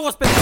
[0.00, 0.40] aguas, pendejo.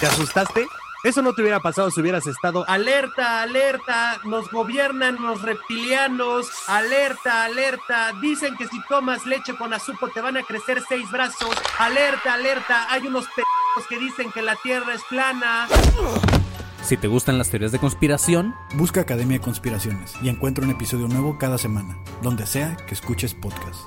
[0.00, 0.66] ¿Te asustaste?
[1.04, 2.64] Eso no te hubiera pasado si hubieras estado.
[2.68, 6.46] Alerta, alerta, nos gobiernan los reptilianos.
[6.68, 11.56] Alerta, alerta, dicen que si tomas leche con azúcar te van a crecer seis brazos.
[11.78, 15.66] Alerta, alerta, hay unos pendejos que dicen que la tierra es plana.
[16.84, 21.08] Si te gustan las teorías de conspiración, Busca Academia de Conspiraciones y encuentra un episodio
[21.08, 23.86] nuevo cada semana, donde sea que escuches podcast.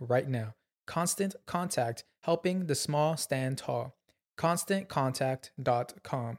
[0.00, 0.54] right now.
[0.86, 3.94] Constant Contact, helping the small stand tall.
[4.38, 6.36] ConstantContact.com.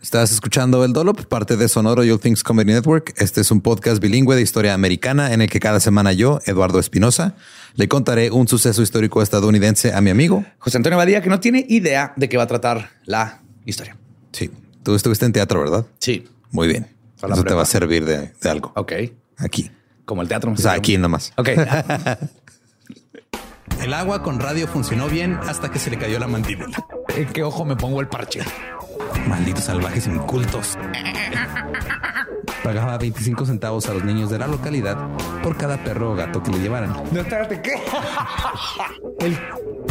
[0.00, 3.14] Estás escuchando El Dolop, parte de Sonoro You Things Comedy Network.
[3.16, 6.78] Este es un podcast bilingüe de historia americana en el que cada semana yo, Eduardo
[6.78, 7.34] Espinosa,
[7.74, 10.44] le contaré un suceso histórico estadounidense a mi amigo.
[10.58, 13.96] José Antonio Badía, que no tiene idea de qué va a tratar la historia.
[14.30, 14.52] Sí,
[14.84, 15.84] tú estuviste en teatro, ¿verdad?
[15.98, 16.28] Sí.
[16.52, 16.86] Muy bien.
[17.16, 18.72] Eso te va a servir de, de algo.
[18.76, 18.92] Ok.
[19.38, 19.72] Aquí.
[20.08, 20.50] Como el teatro.
[20.52, 21.34] O sea, aquí nomás.
[21.36, 21.50] Ok.
[23.82, 26.82] El agua con radio funcionó bien hasta que se le cayó la mandíbula.
[27.14, 28.40] ¿En qué ojo me pongo el parche?
[29.28, 30.78] Malditos salvajes incultos.
[32.64, 34.96] Pagaba 25 centavos a los niños de la localidad
[35.42, 36.90] por cada perro o gato que le llevaran.
[37.12, 37.74] No, espérate, ¿qué?
[39.20, 39.38] El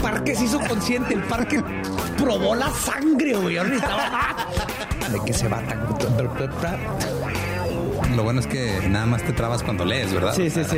[0.01, 1.63] parque se hizo consciente, el parque
[2.17, 3.57] probó la sangre, güey.
[3.57, 4.35] Ahora necesitaba-
[5.11, 5.87] ¿De qué se va tan?
[8.15, 10.33] Lo bueno es que nada más te trabas cuando lees, ¿verdad?
[10.35, 10.77] Sí, sí, sí.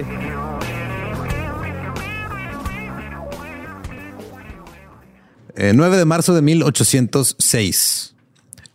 [5.55, 8.15] Eh, 9 de marzo de 1806.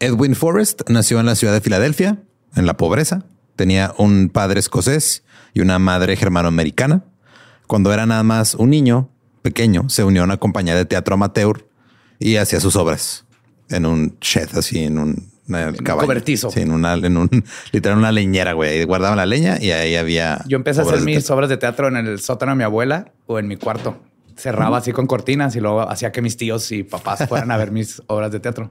[0.01, 2.19] Edwin Forrest nació en la ciudad de Filadelfia,
[2.55, 3.25] en la pobreza.
[3.57, 7.05] Tenía un padre escocés y una madre germanoamericana.
[7.67, 9.09] Cuando era nada más un niño
[9.43, 11.67] pequeño, se unió a una compañía de teatro amateur
[12.19, 13.25] y hacía sus obras
[13.71, 16.07] en un shed, así en un, una cabaña.
[16.07, 16.51] cobertizo.
[16.51, 18.85] Sí, en una, en un literal una leñera, güey.
[18.85, 20.43] Guardaban la leña y ahí había.
[20.47, 23.39] Yo empecé a hacer mis obras de teatro en el sótano de mi abuela o
[23.39, 23.99] en mi cuarto.
[24.37, 27.71] Cerraba así con cortinas y luego hacía que mis tíos y papás fueran a ver
[27.71, 28.71] mis obras de teatro.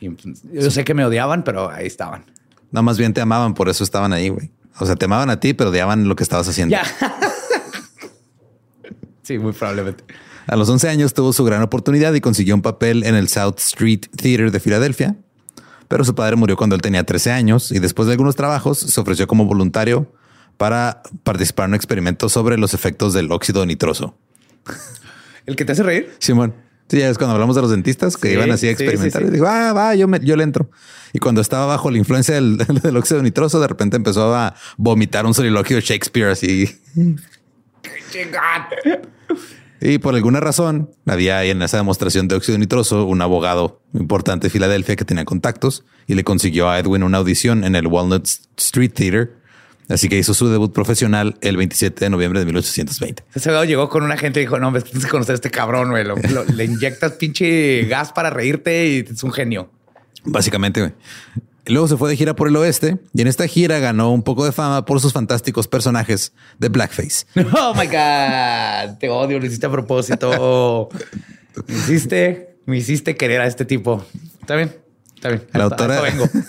[0.00, 2.24] Y pues, yo sé que me odiaban, pero ahí estaban.
[2.70, 4.50] No, más bien te amaban, por eso estaban ahí, güey.
[4.78, 6.72] O sea, te amaban a ti, pero odiaban lo que estabas haciendo.
[6.72, 6.84] Ya.
[9.22, 10.04] sí, muy probablemente.
[10.46, 13.56] A los 11 años tuvo su gran oportunidad y consiguió un papel en el South
[13.58, 15.16] Street Theater de Filadelfia,
[15.88, 19.00] pero su padre murió cuando él tenía 13 años y después de algunos trabajos se
[19.00, 20.12] ofreció como voluntario
[20.56, 24.16] para participar en un experimento sobre los efectos del óxido nitroso.
[25.46, 26.12] ¿El que te hace reír?
[26.18, 26.54] Simón.
[26.88, 29.20] Sí, es cuando hablamos de los dentistas que Sí, iban así a experimentar.
[29.22, 29.30] sí, sí.
[29.32, 30.70] Y digo, ah, va, yo, me- yo le entro.
[31.12, 35.26] Y cuando estaba bajo la influencia del, del óxido nitroso, de repente empezó a vomitar
[35.26, 36.78] un soliloquio de Shakespeare así.
[39.80, 44.50] Y por alguna razón, había en esa demostración de óxido nitroso un abogado importante de
[44.50, 48.92] Filadelfia que tenía contactos y le consiguió a Edwin una audición en el Walnut Street
[48.94, 49.34] Theater.
[49.88, 53.22] Así que hizo su debut profesional el 27 de noviembre de 1820.
[53.34, 55.50] Ese güey llegó con una gente y dijo, no, me tienes que conocer a este
[55.50, 56.04] cabrón, güey.
[56.04, 59.70] Lo- lo- le inyectas pinche gas para reírte y es un genio.
[60.24, 60.92] Básicamente, güey.
[61.68, 64.44] Luego se fue de gira por el oeste y en esta gira ganó un poco
[64.44, 67.26] de fama por sus fantásticos personajes de blackface.
[67.58, 68.98] Oh my God.
[68.98, 70.88] Te odio, lo hiciste a propósito.
[71.66, 74.04] Me hiciste, me hiciste querer a este tipo.
[74.42, 74.76] Está bien,
[75.14, 75.46] está bien.
[75.54, 76.02] La autora,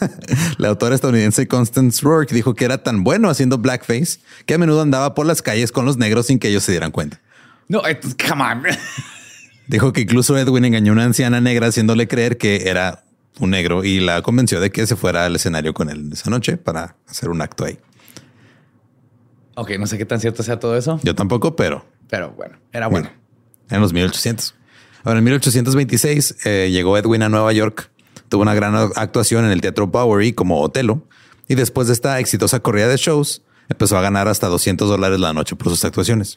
[0.58, 4.82] la autora estadounidense Constance Rourke dijo que era tan bueno haciendo blackface que a menudo
[4.82, 7.22] andaba por las calles con los negros sin que ellos se dieran cuenta.
[7.70, 7.98] No, eh,
[8.28, 8.64] come on.
[9.68, 13.06] Dijo que incluso Edwin engañó a una anciana negra haciéndole creer que era
[13.40, 16.58] un negro y la convenció de que se fuera al escenario con él esa noche
[16.58, 17.78] para hacer un acto ahí.
[19.56, 22.88] Ok, no sé qué tan cierto sea todo eso, Yo tampoco, pero pero bueno, era
[22.88, 23.10] bueno.
[23.10, 23.22] bueno,
[23.70, 24.56] en los 1800.
[25.04, 27.92] Ahora, en 1826 eh, llegó Edwin a Nueva York.
[28.30, 31.04] Tuvo una gran actuación en el Teatro Bowery como Otelo.
[31.48, 35.32] Y después de esta exitosa corrida de shows, empezó a ganar hasta 200 dólares la
[35.34, 36.36] noche por sus actuaciones.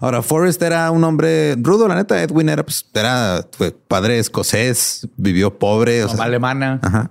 [0.00, 2.22] Ahora, Forrest era un hombre rudo, la neta.
[2.22, 6.02] Edwin era, pues, era fue padre escocés, vivió pobre.
[6.04, 6.80] o Mamá sea, alemana.
[6.82, 7.10] Ajá.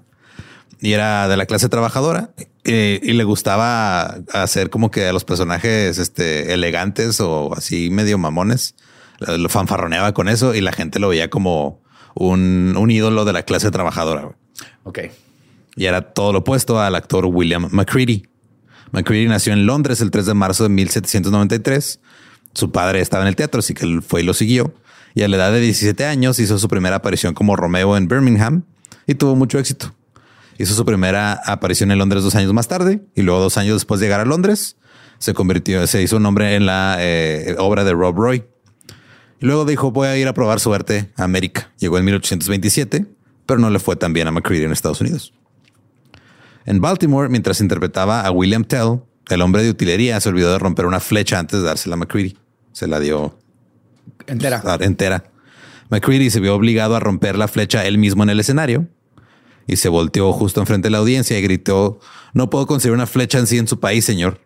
[0.81, 2.31] Y era de la clase trabajadora
[2.63, 8.18] eh, y le gustaba hacer como que a los personajes este, elegantes o así medio
[8.18, 8.75] mamones.
[9.19, 11.81] Lo, fanfarroneaba con eso y la gente lo veía como
[12.15, 14.31] un, un ídolo de la clase trabajadora.
[14.83, 15.00] Ok.
[15.75, 18.25] Y era todo lo opuesto al actor William McCready.
[18.91, 22.00] McCready nació en Londres el 3 de marzo de 1793.
[22.54, 24.74] Su padre estaba en el teatro, así que él fue y lo siguió.
[25.16, 28.63] Y a la edad de 17 años hizo su primera aparición como Romeo en Birmingham
[29.07, 29.94] y tuvo mucho éxito.
[30.57, 34.00] Hizo su primera aparición en Londres dos años más tarde y luego dos años después
[34.00, 34.75] de llegar a Londres
[35.19, 38.46] se convirtió, se hizo un nombre en la eh, obra de Rob Roy.
[39.42, 41.72] Y luego dijo voy a ir a probar suerte a América.
[41.78, 43.06] Llegó en 1827,
[43.46, 45.34] pero no le fue tan bien a McCready en Estados Unidos.
[46.66, 49.01] En Baltimore, mientras interpretaba a William Tell,
[49.36, 52.38] el hombre de utilería se olvidó de romper una flecha antes de dársela a McCready.
[52.72, 53.38] Se la dio
[54.28, 54.62] Entera.
[54.64, 55.24] Ah, entera.
[55.90, 58.88] McCready se vio obligado a romper la flecha él mismo en el escenario
[59.68, 62.00] y se volteó justo enfrente de la audiencia y gritó:
[62.34, 64.40] No puedo conseguir una flecha en sí en su país, señor.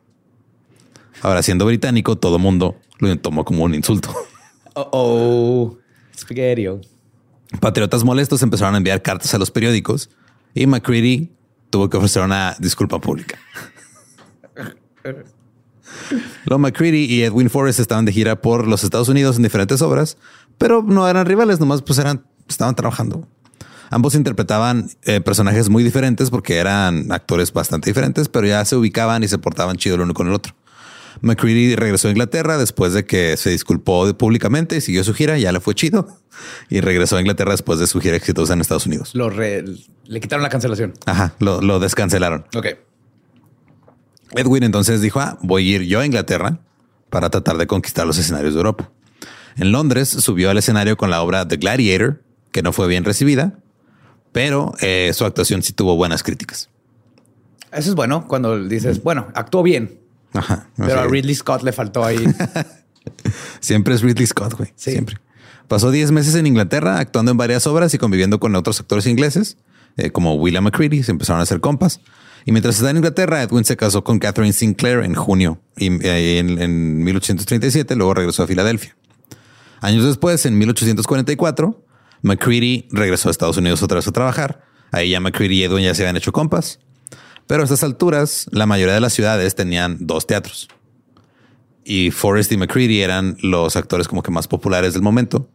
[1.22, 4.14] Ahora, siendo británico, todo mundo lo tomó como un insulto.
[4.76, 5.78] Oh, oh.
[6.18, 6.66] Spaghetti.
[7.60, 10.10] Patriotas molestos empezaron a enviar cartas a los periódicos
[10.56, 11.32] y McCready
[11.70, 13.38] tuvo que ofrecer una disculpa pública.
[16.46, 20.18] Lo McCready y Edwin Forrest estaban de gira por los Estados Unidos en diferentes obras,
[20.58, 23.28] pero no eran rivales, nomás pues eran, estaban trabajando.
[23.90, 29.24] Ambos interpretaban eh, personajes muy diferentes porque eran actores bastante diferentes, pero ya se ubicaban
[29.24, 30.56] y se portaban chido el uno con el otro.
[31.22, 35.52] McCready regresó a Inglaterra después de que se disculpó públicamente y siguió su gira, ya
[35.52, 36.08] le fue chido.
[36.70, 39.14] Y regresó a Inglaterra después de su gira exitosa en Estados Unidos.
[39.14, 39.64] Lo re-
[40.06, 40.94] le quitaron la cancelación.
[41.06, 42.46] Ajá, lo, lo descancelaron.
[42.56, 42.66] Ok.
[44.36, 46.60] Edwin entonces dijo, ah, voy a ir yo a Inglaterra
[47.10, 48.90] para tratar de conquistar los escenarios de Europa.
[49.56, 53.60] En Londres subió al escenario con la obra The Gladiator, que no fue bien recibida,
[54.32, 56.70] pero eh, su actuación sí tuvo buenas críticas.
[57.72, 60.00] Eso es bueno cuando dices, bueno, actuó bien,
[60.34, 60.70] Ajá.
[60.76, 61.08] pero a.
[61.08, 62.24] Ridley Scott le faltó ahí.
[63.60, 64.74] Siempre es Ridley Scott, güey.
[64.76, 64.92] Sí.
[64.92, 65.18] Siempre.
[65.68, 69.58] Pasó 10 meses en Inglaterra actuando en varias obras y conviviendo con otros actores ingleses,
[69.98, 71.04] eh, como William McCready.
[71.04, 72.00] Se empezaron a hacer compas.
[72.46, 76.40] Y mientras estaba en Inglaterra, Edwin se casó con Catherine Sinclair en junio y eh,
[76.40, 77.96] en, en 1837.
[77.96, 78.96] Luego regresó a Filadelfia.
[79.82, 81.86] Años después, en 1844,
[82.22, 84.64] McCready regresó a Estados Unidos otra vez a trabajar.
[84.92, 86.80] Ahí ya McCready y Edwin ya se habían hecho compas.
[87.48, 90.70] Pero a estas alturas, la mayoría de las ciudades tenían dos teatros
[91.86, 95.50] y Forrest y McCready eran los actores como que más populares del momento.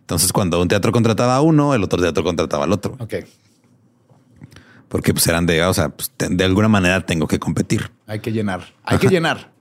[0.00, 3.14] Entonces, cuando un teatro contrataba a uno, el otro teatro contrataba al otro, ok.
[4.88, 7.90] Porque pues eran de, o sea, pues, de, alguna manera tengo que competir.
[8.06, 8.74] Hay que llenar.
[8.84, 9.52] Hay que llenar.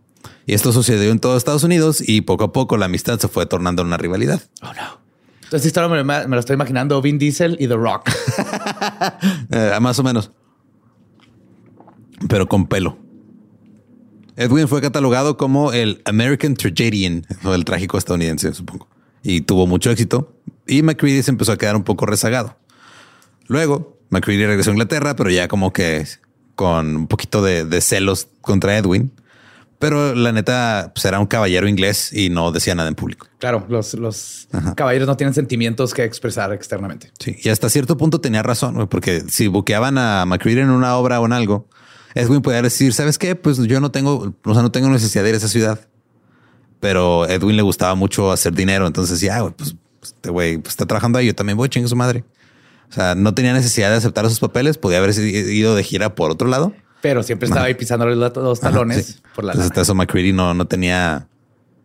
[0.45, 3.45] Y esto sucedió en todo Estados Unidos y poco a poco la amistad se fue
[3.45, 4.41] tornando en una rivalidad.
[4.61, 5.07] Oh, no.
[5.43, 8.09] Entonces, esta historia me, me lo estoy imaginando Vin Diesel y The Rock.
[9.49, 10.31] Eh, más o menos.
[12.27, 12.97] Pero con pelo.
[14.35, 18.87] Edwin fue catalogado como el American Tragedian, o el trágico estadounidense, supongo.
[19.23, 20.35] Y tuvo mucho éxito.
[20.67, 22.57] Y McCready se empezó a quedar un poco rezagado.
[23.47, 26.05] Luego, McCready regresó a Inglaterra, pero ya como que
[26.55, 29.11] con un poquito de, de celos contra Edwin.
[29.79, 33.27] Pero la neta, pues era un caballero inglés y no decía nada en público.
[33.37, 37.11] Claro, los, los caballeros no tienen sentimientos que expresar externamente.
[37.19, 41.19] Sí, y hasta cierto punto tenía razón, porque si buqueaban a McCready en una obra
[41.19, 41.67] o en algo,
[42.15, 43.35] Edwin podía decir, ¿sabes qué?
[43.35, 45.79] Pues yo no tengo, o sea, no tengo necesidad de ir a esa ciudad.
[46.79, 50.87] Pero Edwin le gustaba mucho hacer dinero, entonces ya, güey, pues este güey pues, está
[50.87, 52.23] trabajando ahí, yo también voy, chingue su madre.
[52.89, 56.31] O sea, no tenía necesidad de aceptar esos papeles, podía haber ido de gira por
[56.31, 56.73] otro lado.
[57.01, 59.15] Pero siempre estaba ahí pisándole los Ajá, talones sí.
[59.35, 61.27] por la Entonces, eso McCready no, no tenía,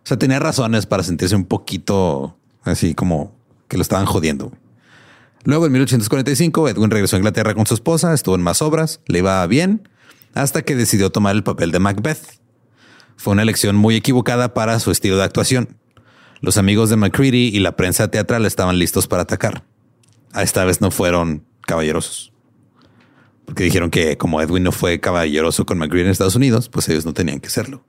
[0.05, 3.35] o sea, tenía razones para sentirse un poquito así como
[3.69, 4.53] que lo estaban jodiendo.
[5.45, 9.19] Luego, en 1845, Edwin regresó a Inglaterra con su esposa, estuvo en más obras, le
[9.19, 9.89] iba bien,
[10.35, 12.41] hasta que decidió tomar el papel de Macbeth.
[13.17, 15.77] Fue una elección muy equivocada para su estilo de actuación.
[16.41, 19.65] Los amigos de McCready y la prensa teatral estaban listos para atacar.
[20.33, 22.33] A esta vez no fueron caballerosos.
[23.45, 27.05] Porque dijeron que como Edwin no fue caballeroso con McCready en Estados Unidos, pues ellos
[27.05, 27.85] no tenían que serlo.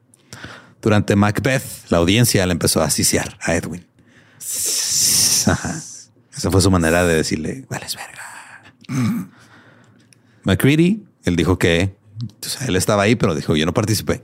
[0.81, 3.85] Durante Macbeth, la audiencia le empezó a asiciar a Edwin.
[5.47, 5.81] Ajá.
[6.35, 8.63] Esa fue su manera de decirle, vales verga.
[10.43, 14.23] McCready, él dijo que o sea, él estaba ahí, pero dijo, yo no participé.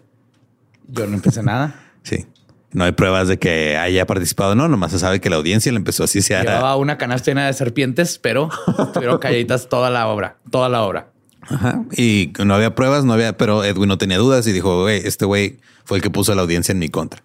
[0.88, 1.75] Yo no empecé nada.
[2.03, 2.25] Sí.
[2.71, 5.77] No hay pruebas de que haya participado, no, nomás se sabe que la audiencia le
[5.77, 6.21] empezó así.
[6.21, 10.83] Se Llevaba una canasta llena de serpientes, pero estuvieron calladitas toda la obra, toda la
[10.83, 11.11] obra.
[11.41, 11.83] Ajá.
[11.97, 15.25] Y no había pruebas, no había, pero Edwin no tenía dudas y dijo, güey, este
[15.25, 17.23] güey fue el que puso la audiencia en mi contra.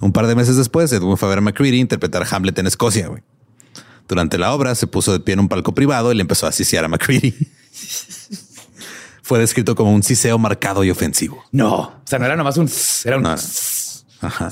[0.00, 3.08] Un par de meses después, Edwin fue a ver a McCready interpretar Hamlet en Escocia,
[3.08, 3.22] güey.
[4.08, 6.50] Durante la obra se puso de pie en un palco privado y le empezó a
[6.50, 7.34] asisiar a McCready.
[9.22, 11.44] fue descrito como un siseo marcado y ofensivo.
[11.50, 12.70] No, o sea, no era nomás un,
[13.04, 13.24] era un.
[13.24, 13.42] No, no.
[14.20, 14.50] Ajá.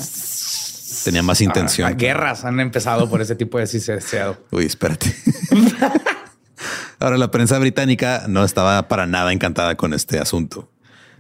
[1.05, 1.89] Tenía más intención.
[1.89, 4.39] Ah, guerras han empezado por ese tipo de siseado.
[4.51, 5.15] Uy, espérate.
[7.01, 10.71] Ahora, la prensa británica no estaba para nada encantada con este asunto.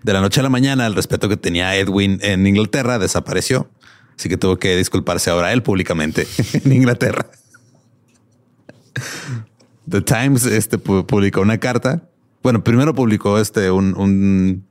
[0.02, 3.68] De la noche a la mañana, el respeto que tenía Edwin en Inglaterra desapareció.
[4.18, 7.26] Así que tuvo que disculparse ahora él públicamente en Inglaterra.
[9.88, 12.02] The Times este, pu- publicó una carta.
[12.42, 14.66] Bueno, primero publicó este un, un,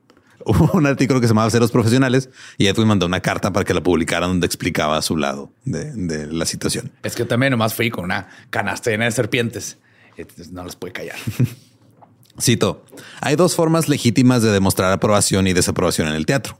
[0.45, 3.81] un artículo que se llamaba Ceros Profesionales y Edwin mandó una carta para que la
[3.81, 6.91] publicaran donde explicaba su lado de, de la situación.
[7.03, 9.77] Es que también nomás fui con una canasta llena de serpientes.
[10.51, 11.15] No los puede callar.
[12.41, 12.85] Cito,
[13.21, 16.57] hay dos formas legítimas de demostrar aprobación y desaprobación en el teatro.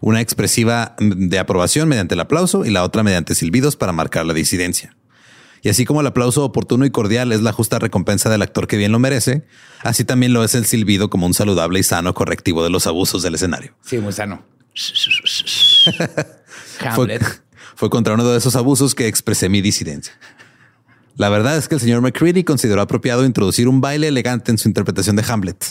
[0.00, 4.34] Una expresiva de aprobación mediante el aplauso y la otra mediante silbidos para marcar la
[4.34, 4.94] disidencia.
[5.66, 8.76] Y así como el aplauso oportuno y cordial es la justa recompensa del actor que
[8.76, 9.42] bien lo merece,
[9.82, 13.24] así también lo es el silbido como un saludable y sano correctivo de los abusos
[13.24, 13.74] del escenario.
[13.84, 14.44] Sí, muy sano.
[16.78, 17.42] Fue, Hamlet.
[17.74, 20.12] fue contra uno de esos abusos que expresé mi disidencia.
[21.16, 24.68] La verdad es que el señor McCready consideró apropiado introducir un baile elegante en su
[24.68, 25.64] interpretación de Hamlet.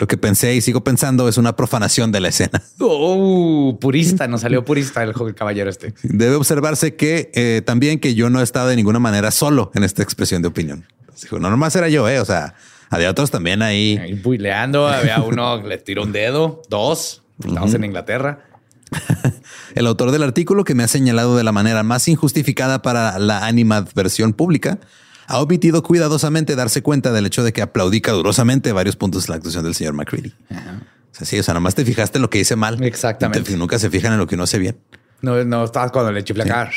[0.00, 2.62] Lo que pensé y sigo pensando es una profanación de la escena.
[2.82, 5.92] Oh, purista, nos salió purista el joven caballero este.
[6.02, 9.84] Debe observarse que eh, también que yo no he estado de ninguna manera solo en
[9.84, 10.86] esta expresión de opinión.
[11.20, 12.18] Dijo, no nomás era yo, eh.
[12.20, 12.54] O sea,
[12.88, 13.98] había otros también ahí.
[13.98, 18.44] Ahí buileando, había uno que le tiró un dedo, dos, estamos en Inglaterra.
[19.74, 23.46] El autor del artículo que me ha señalado de la manera más injustificada para la
[23.46, 24.80] animadversión pública
[25.30, 29.36] ha omitido cuidadosamente darse cuenta del hecho de que aplaudí cadurosamente varios puntos de la
[29.36, 30.34] actuación del señor McCready.
[30.50, 32.82] O sea, sí, o sea, nomás te fijaste en lo que hice mal.
[32.82, 33.50] Exactamente.
[33.52, 34.78] Te- nunca se fijan en lo que uno hace bien.
[35.22, 36.70] No, no estabas cuando le chiflé acá.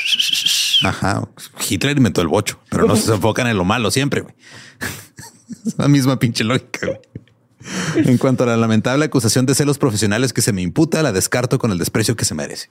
[0.84, 1.26] Ajá.
[1.68, 4.20] Hitler inventó el bocho, pero no se enfocan en lo malo siempre.
[4.20, 4.34] güey.
[5.66, 6.86] Es la misma pinche lógica.
[6.86, 7.00] güey.
[8.06, 11.58] En cuanto a la lamentable acusación de celos profesionales que se me imputa, la descarto
[11.58, 12.68] con el desprecio que se merece.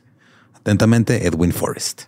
[0.53, 2.03] Atentamente, Edwin Forrest.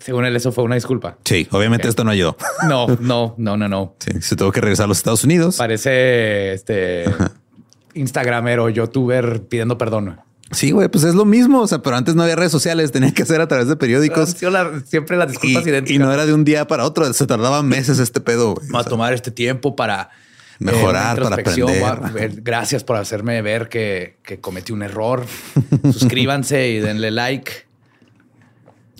[0.00, 1.18] Según él, eso fue una disculpa.
[1.24, 2.36] Sí, obviamente esto no ayudó.
[2.68, 3.94] No, no, no, no, no.
[3.98, 5.56] Sí, se tuvo que regresar a los Estados Unidos.
[5.56, 7.04] Parece este
[7.94, 10.20] Instagramer o youtuber pidiendo perdón.
[10.52, 11.60] Sí, güey, pues es lo mismo.
[11.60, 14.40] O sea, pero antes no había redes sociales, tenía que hacer a través de periódicos.
[14.42, 16.06] La- siempre las Y, disculpas y idénticas.
[16.06, 18.54] no era de un día para otro, se tardaba meses este pedo.
[18.54, 18.66] güey.
[18.68, 20.10] Vamos a tomar este tiempo para
[20.58, 22.42] eh, Mejorar, para aprender.
[22.42, 25.24] Gracias por hacerme ver que, que cometí un error.
[25.92, 27.52] Suscríbanse y denle like.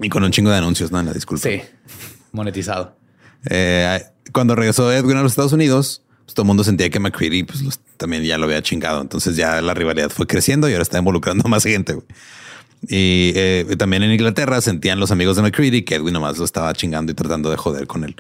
[0.00, 1.48] Y con un chingo de anuncios, no, en la disculpa.
[1.48, 1.60] Sí,
[2.32, 2.96] monetizado.
[3.48, 4.02] Eh,
[4.32, 7.62] cuando regresó Edwin a los Estados Unidos, pues todo el mundo sentía que McCready pues,
[7.62, 9.00] los- también ya lo había chingado.
[9.00, 11.98] Entonces ya la rivalidad fue creciendo y ahora está involucrando más gente.
[12.88, 16.72] Y eh, también en Inglaterra sentían los amigos de McCready que Edwin nomás lo estaba
[16.72, 18.16] chingando y tratando de joder con él.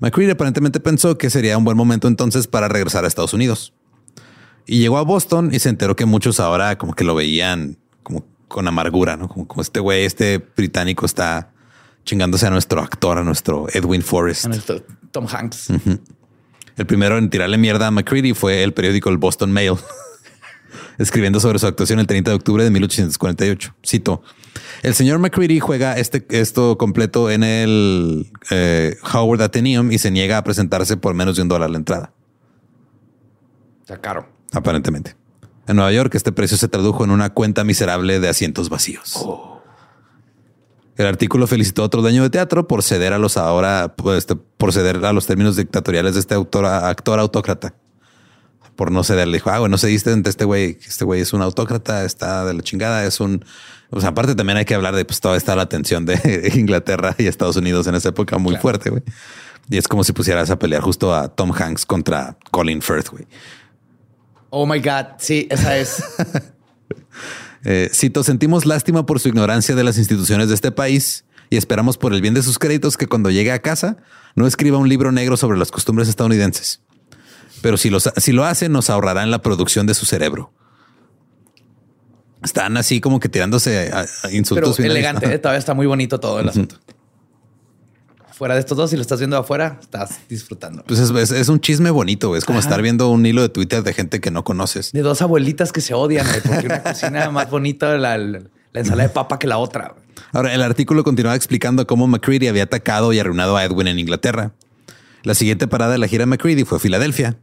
[0.00, 3.72] McCready aparentemente pensó que sería un buen momento entonces para regresar a Estados Unidos.
[4.66, 8.24] Y llegó a Boston y se enteró que muchos ahora como que lo veían como
[8.52, 9.28] con amargura, ¿no?
[9.28, 11.50] Como, como este güey, este británico está
[12.04, 14.44] chingándose a nuestro actor, a nuestro Edwin Forrest.
[14.44, 15.68] A nuestro Tom Hanks.
[16.76, 19.74] El primero en tirarle mierda a McCready fue el periódico El Boston Mail,
[20.98, 23.74] escribiendo sobre su actuación el 30 de octubre de 1848.
[23.86, 24.22] Cito,
[24.82, 30.38] el señor McCready juega este, esto completo en el eh, Howard Athenaeum y se niega
[30.38, 32.12] a presentarse por menos de un dólar la entrada,
[33.84, 34.28] sea, caro.
[34.52, 35.14] aparentemente.
[35.66, 39.24] En Nueva York este precio se tradujo en una cuenta miserable de asientos vacíos.
[40.96, 44.36] El artículo felicitó a otro dueño de teatro por ceder a los ahora, pues, este,
[44.36, 47.74] por ceder a los términos dictatoriales de este autor, actor autócrata.
[48.76, 51.32] Por no ceder, le dijo, ah, bueno, no cediste ante este güey, este güey es
[51.32, 53.44] un autócrata, está de la chingada, es un...
[53.90, 57.14] O sea, aparte también hay que hablar de, pues, toda esta la tensión de Inglaterra
[57.18, 59.02] y Estados Unidos en esa época muy fuerte, güey.
[59.70, 63.26] Y es como si pusieras a pelear justo a Tom Hanks contra Colin Firth, güey.
[64.54, 65.16] Oh my God.
[65.18, 66.02] Sí, esa es.
[67.64, 71.96] Eh, cito, sentimos lástima por su ignorancia de las instituciones de este país y esperamos
[71.96, 73.98] por el bien de sus créditos que cuando llegue a casa
[74.34, 76.80] no escriba un libro negro sobre las costumbres estadounidenses.
[77.60, 80.52] Pero si, los- si lo hace, nos ahorrará en la producción de su cerebro.
[82.42, 84.76] Están así como que tirándose a, Pero insultos.
[84.76, 84.96] finales.
[84.96, 85.32] elegante.
[85.32, 85.38] ¿eh?
[85.38, 86.80] Todavía está muy bonito todo el asunto.
[88.42, 90.82] Fuera de estos dos, si lo estás viendo afuera, estás disfrutando.
[90.84, 92.34] Pues es, es- es un chisme bonito.
[92.34, 94.90] Es como estar viendo un hilo de Twitter de gente que no conoces.
[94.90, 98.40] De dos abuelitas que se odian, güey, porque una cocina más bonita la, la,
[98.72, 99.94] la ensalada de papa que la otra.
[100.32, 104.50] Ahora, el artículo continuaba explicando cómo McCready había atacado y arruinado a Edwin en Inglaterra.
[105.22, 107.36] La siguiente parada de la gira McCready fue Filadelfia,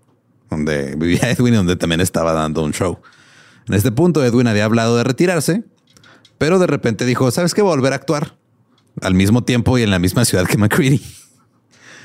[0.50, 3.00] donde vivía Edwin y donde también estaba dando un show.
[3.70, 5.64] En este punto, Edwin había hablado de retirarse,
[6.38, 7.62] pero de repente dijo, ¿sabes qué?
[7.62, 8.36] Volver a actuar.
[9.02, 11.02] Al mismo tiempo y en la misma ciudad que McCready.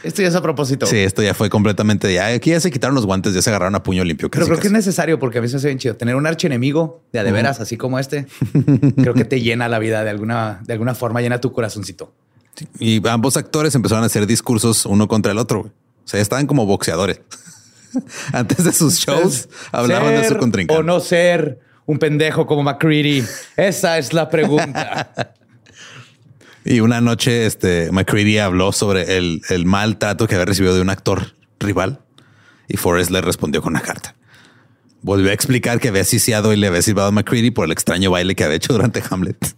[0.04, 0.84] Esto ya es a propósito.
[0.84, 2.12] Sí, esto ya fue completamente...
[2.12, 4.30] Ya, aquí ya se quitaron los guantes, ya se agarraron a puño limpio.
[4.30, 5.96] Pero casi, creo que es necesario porque a mí se bien chido.
[5.96, 8.26] Tener un archienemigo de a de veras, así como este,
[8.96, 12.12] creo que te llena la vida de alguna, de alguna forma, llena tu corazoncito.
[12.78, 15.60] Y ambos actores empezaron a hacer discursos uno contra el otro.
[15.60, 15.72] O
[16.08, 17.20] sea, estaban como boxeadores.
[18.32, 20.78] Antes de sus shows hablaban de su ¿Ser contrincante.
[20.78, 23.24] O no ser un pendejo como McCready.
[23.56, 25.34] Esa es la pregunta.
[26.64, 30.80] Y una noche, este McCready habló sobre el, el mal trato que había recibido de
[30.80, 32.00] un actor rival
[32.68, 34.14] y Forrest le respondió con una carta.
[35.02, 38.10] Volvió a explicar que había siciado y le había silbado a McCready por el extraño
[38.10, 39.54] baile que había hecho durante Hamlet.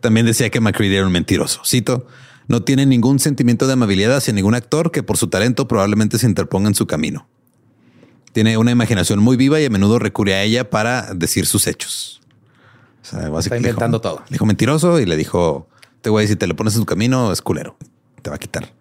[0.00, 1.62] También decía que McCready era un mentiroso.
[1.64, 2.08] Cito,
[2.48, 6.26] no tiene ningún sentimiento de amabilidad hacia ningún actor que por su talento probablemente se
[6.26, 7.28] interponga en su camino.
[8.32, 12.20] Tiene una imaginación muy viva y a menudo recurre a ella para decir sus hechos.
[13.02, 14.24] O sea, básicamente inventando dijo- todo.
[14.28, 15.68] Dijo mentiroso y le dijo,
[16.06, 17.76] te güey, si te lo pones en tu camino es culero,
[18.22, 18.72] te va a quitar.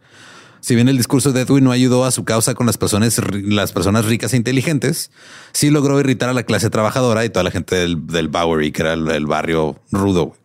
[0.60, 3.72] Si bien el discurso de Edwin no ayudó a su causa con las personas, las
[3.72, 5.10] personas ricas e inteligentes,
[5.52, 8.84] sí logró irritar a la clase trabajadora y toda la gente del, del Bowery, que
[8.84, 10.26] era el, el barrio rudo.
[10.26, 10.40] güey.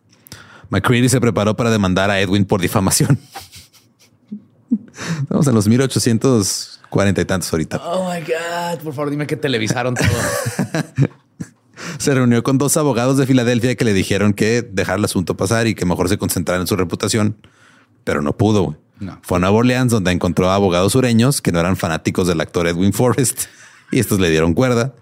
[0.71, 3.19] McCready se preparó para demandar a Edwin por difamación.
[5.21, 7.77] Estamos en los 1840 y tantos ahorita.
[7.77, 8.83] Oh my God.
[8.83, 10.07] Por favor, dime que televisaron todo.
[11.97, 15.67] Se reunió con dos abogados de Filadelfia que le dijeron que dejar el asunto pasar
[15.67, 17.37] y que mejor se concentrara en su reputación,
[18.03, 18.77] pero no pudo.
[18.99, 19.19] No.
[19.23, 22.67] Fue a Nueva Orleans donde encontró a abogados sureños que no eran fanáticos del actor
[22.67, 23.45] Edwin Forrest
[23.91, 24.93] y estos le dieron cuerda.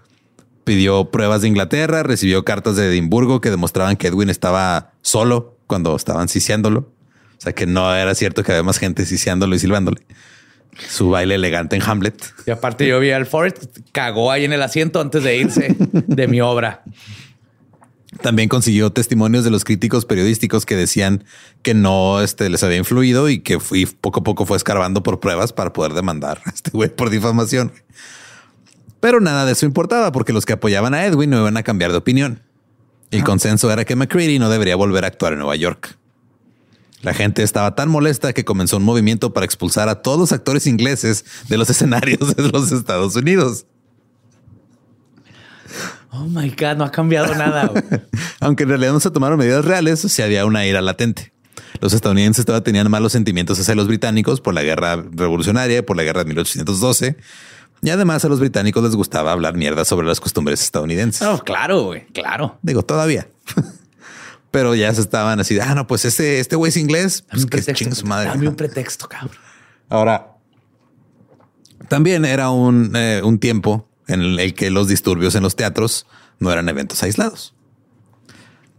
[0.64, 5.94] Pidió pruebas de Inglaterra, recibió cartas de Edimburgo que demostraban que Edwin estaba solo cuando
[5.96, 6.92] estaban ciciándolo.
[7.38, 10.02] O sea que no era cierto que había más gente ciciándolo y silbándole.
[10.88, 12.32] Su baile elegante en Hamlet.
[12.46, 16.28] Y aparte yo vi al Forrest, cagó ahí en el asiento antes de irse de
[16.28, 16.82] mi obra.
[18.22, 21.24] También consiguió testimonios de los críticos periodísticos que decían
[21.62, 25.20] que no este, les había influido y que fui, poco a poco fue escarbando por
[25.20, 27.72] pruebas para poder demandar a este güey por difamación.
[29.00, 31.92] Pero nada de eso importaba porque los que apoyaban a Edwin no iban a cambiar
[31.92, 32.42] de opinión.
[33.10, 35.96] El consenso era que McCready no debería volver a actuar en Nueva York.
[37.02, 40.66] La gente estaba tan molesta que comenzó un movimiento para expulsar a todos los actores
[40.66, 43.66] ingleses de los escenarios de los Estados Unidos.
[46.12, 47.72] Oh my God, no ha cambiado nada.
[48.40, 51.32] Aunque en realidad no se tomaron medidas reales, sí había una ira latente.
[51.80, 56.02] Los estadounidenses todavía tenían malos sentimientos hacia los británicos por la guerra revolucionaria, por la
[56.02, 57.16] guerra de 1812.
[57.82, 61.22] Y además a los británicos les gustaba hablar mierda sobre las costumbres estadounidenses.
[61.22, 62.58] No, claro, güey, claro.
[62.62, 63.28] Digo, todavía.
[64.50, 67.30] Pero ya se estaban así, de, ah, no, pues este, este güey es inglés, pues
[67.30, 67.84] Dame un que pretexto.
[67.84, 68.28] chingue su madre.
[68.30, 69.36] Dame un pretexto, cabrón.
[69.88, 70.36] Ahora,
[71.88, 76.06] también era un, eh, un tiempo en el que los disturbios en los teatros
[76.38, 77.54] no eran eventos aislados.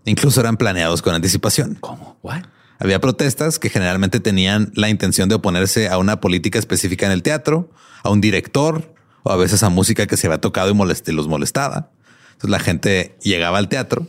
[0.05, 1.75] Incluso eran planeados con anticipación.
[1.79, 2.17] ¿Cómo?
[2.21, 2.43] ¿What?
[2.79, 7.21] Había protestas que generalmente tenían la intención de oponerse a una política específica en el
[7.21, 7.69] teatro,
[8.03, 11.91] a un director o a veces a música que se había tocado y los molestaba.
[12.31, 14.07] Entonces la gente llegaba al teatro,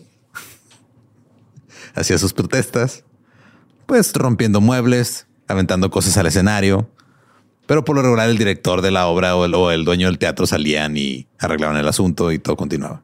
[1.94, 3.04] hacía sus protestas,
[3.86, 6.88] pues rompiendo muebles, aventando cosas al escenario.
[7.66, 10.18] Pero por lo regular el director de la obra o el, o el dueño del
[10.18, 13.02] teatro salían y arreglaban el asunto y todo continuaba.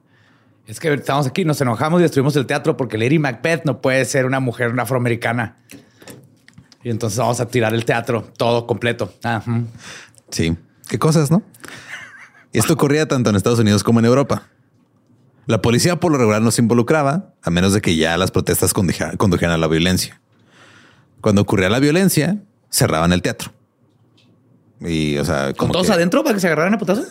[0.67, 4.05] Es que estamos aquí, nos enojamos y destruimos el teatro porque Lady Macbeth no puede
[4.05, 5.57] ser una mujer afroamericana.
[6.83, 9.11] Y entonces vamos a tirar el teatro todo completo.
[9.23, 9.63] Ajá.
[10.29, 10.55] Sí,
[10.87, 11.41] qué cosas, ¿no?
[12.51, 14.43] Y esto ocurría tanto en Estados Unidos como en Europa.
[15.49, 18.71] La policía por lo regular no se involucraba, a menos de que ya las protestas
[18.71, 20.21] condujeran, a la violencia.
[21.21, 22.37] Cuando ocurría la violencia,
[22.69, 23.51] cerraban el teatro.
[24.79, 27.03] Y, o sea, ¿Con todos que- adentro para que se agarraran a putazo?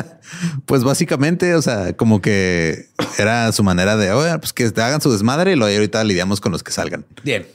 [0.64, 2.86] Pues básicamente, o sea, como que
[3.18, 6.50] era su manera de, oye, pues que hagan su desmadre y luego ahorita lidiamos con
[6.50, 7.04] los que salgan.
[7.22, 7.46] Bien.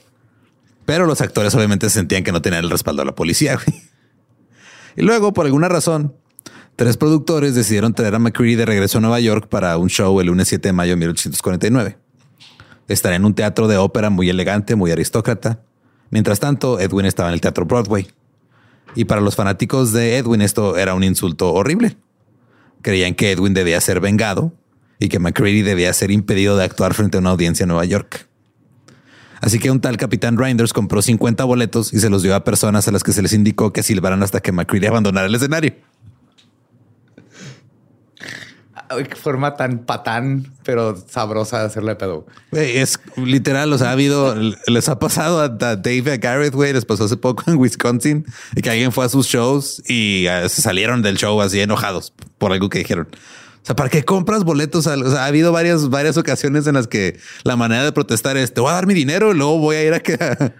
[0.86, 3.56] Pero los actores obviamente sentían que no tenían el respaldo de la policía.
[3.56, 3.82] güey.
[4.94, 6.14] Y luego, por alguna razón,
[6.78, 10.28] tres productores decidieron traer a McCready de regreso a Nueva York para un show el
[10.28, 11.98] lunes 7 de mayo de 1849.
[12.86, 15.60] Estaría en un teatro de ópera muy elegante, muy aristócrata.
[16.10, 18.06] Mientras tanto, Edwin estaba en el teatro Broadway.
[18.94, 21.96] Y para los fanáticos de Edwin esto era un insulto horrible.
[22.80, 24.52] Creían que Edwin debía ser vengado
[25.00, 28.28] y que McCready debía ser impedido de actuar frente a una audiencia en Nueva York.
[29.40, 32.86] Así que un tal capitán Reinders compró 50 boletos y se los dio a personas
[32.86, 35.74] a las que se les indicó que silbaran hasta que McCready abandonara el escenario.
[39.16, 42.26] Forma tan patán, pero sabrosa de hacerle pedo.
[42.52, 44.34] Es literal, o sea, ha habido,
[44.66, 48.24] les ha pasado a, Dave y a Garrett, güey, les pasó hace poco en Wisconsin,
[48.56, 52.12] y que alguien fue a sus shows y eh, se salieron del show así enojados
[52.38, 53.08] por algo que dijeron.
[53.62, 54.86] O sea, ¿para qué compras boletos?
[54.86, 58.54] O sea, ha habido varias, varias ocasiones en las que la manera de protestar es,
[58.54, 60.16] te voy a dar mi dinero y luego voy a ir a que...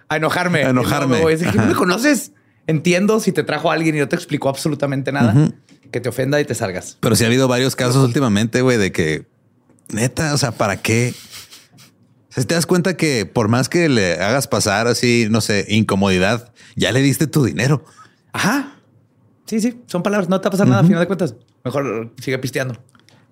[0.08, 0.64] A enojarme.
[0.64, 1.16] A enojarme.
[1.16, 2.32] Luego, es que no me conoces.
[2.66, 5.52] Entiendo si te trajo alguien y no te explicó absolutamente nada,
[5.90, 6.96] que te ofenda y te salgas.
[7.00, 9.26] Pero sí ha habido varios casos últimamente, güey, de que
[9.92, 11.14] neta, o sea, ¿para qué?
[12.30, 16.52] Sea, te das cuenta que por más que le hagas pasar así, no sé, incomodidad,
[16.76, 17.84] ya le diste tu dinero.
[18.32, 18.74] Ajá.
[19.46, 20.28] Sí, sí, son palabras.
[20.28, 21.34] No te va a pasar nada a final de cuentas.
[21.64, 22.78] Mejor sigue pisteando.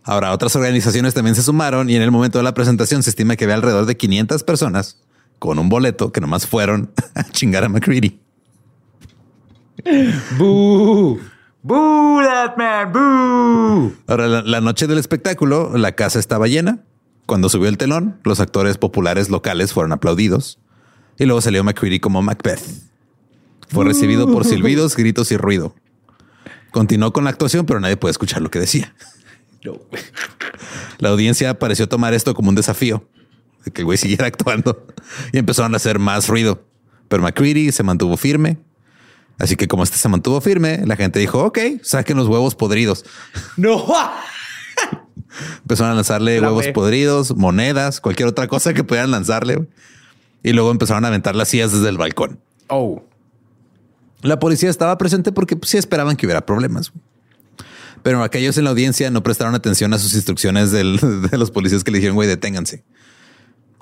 [0.02, 3.36] Ahora, otras organizaciones también se sumaron y en el momento de la presentación se estima
[3.36, 5.02] que había alrededor de 500 personas
[5.38, 8.20] con un boleto que nomás fueron a chingar a McCready.
[11.66, 12.92] ¡Boo, that man!
[12.92, 13.92] ¡Boo!
[14.06, 16.84] Ahora, la, la noche del espectáculo, la casa estaba llena.
[17.26, 20.60] Cuando subió el telón, los actores populares locales fueron aplaudidos.
[21.18, 22.60] Y luego salió McCready como Macbeth.
[23.68, 25.74] Fue recibido por silbidos, gritos y ruido.
[26.70, 28.94] Continuó con la actuación, pero nadie puede escuchar lo que decía.
[29.64, 29.80] No.
[30.98, 33.08] La audiencia pareció tomar esto como un desafío
[33.64, 34.86] de que el güey siguiera actuando
[35.32, 36.62] y empezaron a hacer más ruido.
[37.08, 38.58] Pero McCready se mantuvo firme.
[39.38, 43.04] Así que como este se mantuvo firme, la gente dijo, ok, saquen los huevos podridos.
[43.56, 43.84] ¡No!
[45.62, 49.68] Empezaron a lanzarle La huevos podridos, monedas, cualquier otra cosa que pudieran lanzarle.
[50.42, 52.38] Y luego empezaron a aventar las sillas desde el balcón.
[52.68, 53.02] Oh.
[54.22, 56.92] La policía estaba presente porque pues, sí esperaban que hubiera problemas.
[58.02, 60.98] Pero aquellos en la audiencia no prestaron atención a sus instrucciones del-
[61.30, 62.84] de los policías que le dijeron, güey, deténganse.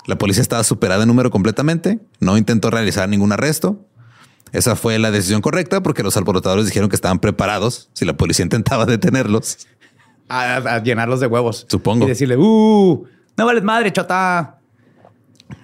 [0.07, 3.85] La policía estaba superada en número completamente, no intentó realizar ningún arresto.
[4.55, 8.43] Esa fue la decisión correcta porque los alborotadores dijeron que estaban preparados si la policía
[8.45, 9.67] intentaba detenerlos.
[10.29, 11.65] A, a llenarlos de huevos.
[11.69, 12.05] Supongo.
[12.05, 13.05] Y decirle, ¡uh!
[13.37, 14.59] No vales madre, chota.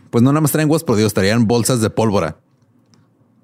[0.09, 2.37] Pues no nada más traen huevos por Dios, traían bolsas de pólvora.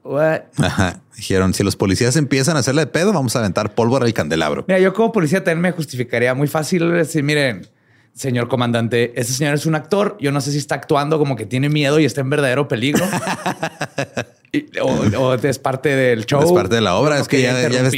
[0.03, 0.41] What?
[0.57, 1.01] Ajá.
[1.15, 4.65] Dijeron, si los policías empiezan a hacerle de pedo, vamos a aventar pólvora al candelabro.
[4.67, 7.67] Mira, yo como policía también me justificaría muy fácil decir, miren,
[8.13, 10.17] señor comandante, ese señor es un actor.
[10.19, 13.05] Yo no sé si está actuando como que tiene miedo y está en verdadero peligro.
[14.81, 16.41] O, o es parte del show.
[16.43, 17.15] es parte de la obra.
[17.15, 17.93] No es que ya, ya ves,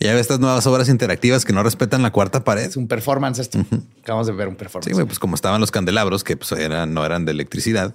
[0.00, 2.64] ya ves estas nuevas obras interactivas que no respetan la cuarta pared.
[2.64, 3.64] Es un performance esto.
[4.02, 4.96] Acabamos de ver un performance.
[4.96, 7.94] Sí, pues como estaban los candelabros, que pues eran, no eran de electricidad.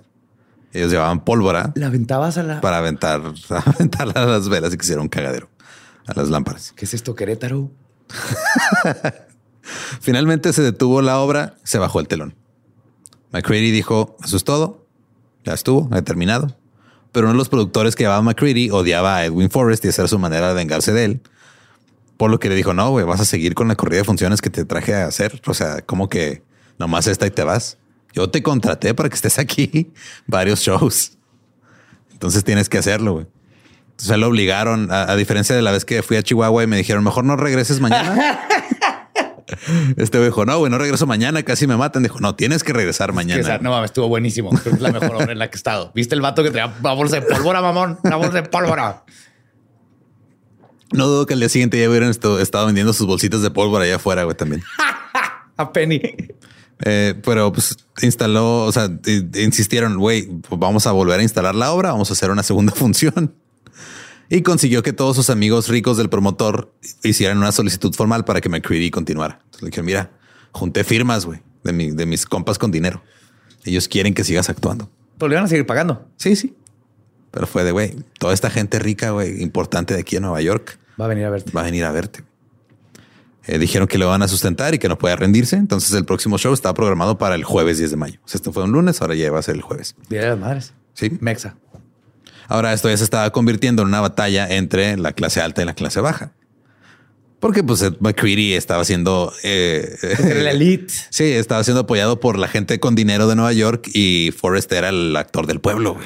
[0.74, 2.62] Ellos llevaban pólvora La aventabas a la...
[2.62, 5.50] para aventar, aventar a las velas y que hiciera un cagadero
[6.06, 6.74] a las lámparas.
[6.76, 7.72] ¿Qué es esto, Querétaro?
[10.02, 12.36] Finalmente se detuvo la obra, se bajó el telón.
[13.32, 14.86] McCready dijo, eso es todo,
[15.44, 16.56] ya estuvo, he terminado.
[17.18, 20.08] Pero uno de los productores que llevaba a McCready odiaba a Edwin Forrest y esa
[20.08, 21.22] su manera de vengarse de él.
[22.16, 24.40] Por lo que le dijo, no, güey, vas a seguir con la corrida de funciones
[24.40, 25.42] que te traje a hacer.
[25.48, 26.44] O sea, como que
[26.78, 27.80] nomás esta y te vas.
[28.14, 29.92] Yo te contraté para que estés aquí
[30.28, 31.18] varios shows.
[32.12, 33.26] Entonces tienes que hacerlo, güey.
[33.90, 37.04] Entonces lo obligaron, a diferencia de la vez que fui a Chihuahua y me dijeron,
[37.04, 38.42] mejor no regreses mañana.
[39.98, 42.04] Este güey dijo, no, güey, no regreso mañana, casi me matan.
[42.04, 43.42] Dijo, no, tienes que regresar Que mañana.
[43.42, 44.50] esa- no mames, estuvo buenísimo.
[44.50, 45.92] Creo que es la mejor obra en la que he estado.
[45.96, 47.98] ¿Viste el vato que traía una bolsa de pólvora, mamón?
[48.04, 49.04] Una bolsa de pólvora.
[50.94, 53.98] No dudo que al día siguiente ya hubieran estado vendiendo sus bolsitas de pólvora allá
[53.98, 54.64] afuera, güey, también.
[55.58, 56.02] A Penny.
[56.86, 58.88] Eh, pero pues instaló, o sea,
[59.36, 62.72] insistieron, güey, pues, vamos a volver a instalar la obra, vamos a hacer una segunda
[62.76, 63.36] función.
[64.30, 68.50] Y consiguió que todos sus amigos ricos del promotor hicieran una solicitud formal para que
[68.50, 69.40] McCready continuara.
[69.46, 70.12] Entonces le dijeron, mira,
[70.52, 73.02] junté firmas, güey, de, mi- de mis compas con dinero.
[73.64, 74.90] Ellos quieren que sigas actuando.
[75.18, 76.06] Pero le iban a seguir pagando.
[76.18, 76.56] Sí, sí.
[77.32, 80.78] Pero fue de, güey, toda esta gente rica, güey, importante de aquí en Nueva York,
[81.00, 81.52] Va a venir a verte.
[81.52, 82.24] va a venir a verte.
[83.46, 85.56] Eh, dijeron que le van a sustentar y que no puede rendirse.
[85.56, 88.20] Entonces el próximo show estaba programado para el jueves 10 de mayo.
[88.26, 89.96] O sea, esto fue un lunes, ahora ya va a ser el jueves.
[90.10, 90.74] Día de las madres.
[90.96, 91.12] Sí.
[91.22, 91.56] Mexa.
[92.48, 95.74] Ahora esto ya se estaba convirtiendo en una batalla entre la clase alta y la
[95.74, 96.32] clase baja.
[97.40, 99.32] Porque pues McCready estaba siendo...
[99.44, 99.96] eh,
[100.44, 100.92] la elite.
[101.10, 104.90] sí, estaba siendo apoyado por la gente con dinero de Nueva York y Forrest era
[104.90, 105.98] el actor del pueblo.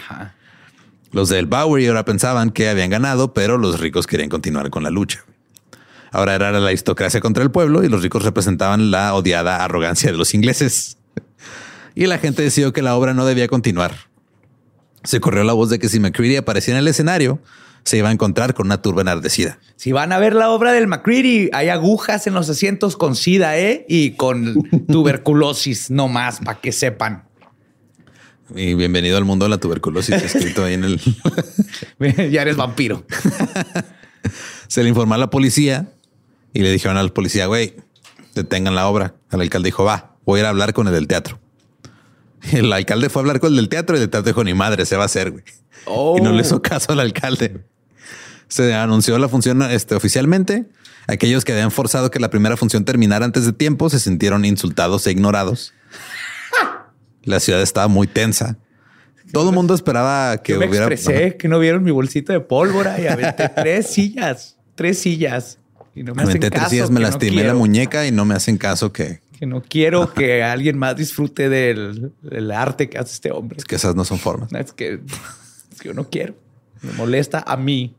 [1.12, 4.90] Los del Bowery ahora pensaban que habían ganado, pero los ricos querían continuar con la
[4.90, 5.24] lucha.
[6.12, 10.18] Ahora era la aristocracia contra el pueblo y los ricos representaban la odiada arrogancia de
[10.18, 10.98] los ingleses.
[11.94, 14.11] Y la gente decidió que la obra no debía continuar.
[15.04, 17.40] Se corrió la voz de que si McCready aparecía en el escenario,
[17.84, 19.60] se iba a encontrar con una turba enardecida.
[19.76, 23.58] Si van a ver la obra del McCready, hay agujas en los asientos con sida,
[23.58, 23.86] ¿eh?
[23.90, 27.24] Y con tuberculosis, no más, para que sepan.
[28.56, 31.02] Y bienvenido al mundo de la tuberculosis, escrito ahí en el.
[32.32, 33.06] ya eres vampiro.
[34.68, 35.88] Se le informó a la policía
[36.54, 37.76] y le dijeron al policía, güey,
[38.36, 39.16] detengan la obra.
[39.32, 41.40] El alcalde dijo, va, voy a ir a hablar con el del teatro.
[42.52, 44.86] El alcalde fue a hablar con el del teatro y el teatro dijo, ni madre,
[44.86, 45.44] se va a hacer, güey.
[46.18, 47.64] Y no le hizo caso al alcalde.
[48.48, 50.66] Se anunció la función este, oficialmente.
[51.08, 55.08] Aquellos que habían forzado que la primera función terminara antes de tiempo se sintieron insultados
[55.08, 55.74] e ignorados.
[57.24, 58.58] La ciudad estaba muy tensa.
[59.32, 60.88] Todo el mundo esperaba que Yo me hubiera.
[60.88, 65.60] expresé que no vieron mi bolsito de pólvora y aventé tres sillas, tres sillas.
[65.96, 68.26] Y no me hacen Aventé tres caso, días, me no lastimé la muñeca y no
[68.26, 73.00] me hacen caso que, Que no quiero que alguien más disfrute del, del arte que
[73.00, 73.58] hace este hombre.
[73.68, 74.54] que esas no son formas.
[74.54, 75.02] Es que,
[75.72, 76.36] es que yo no quiero.
[76.84, 77.96] Me molesta a mí.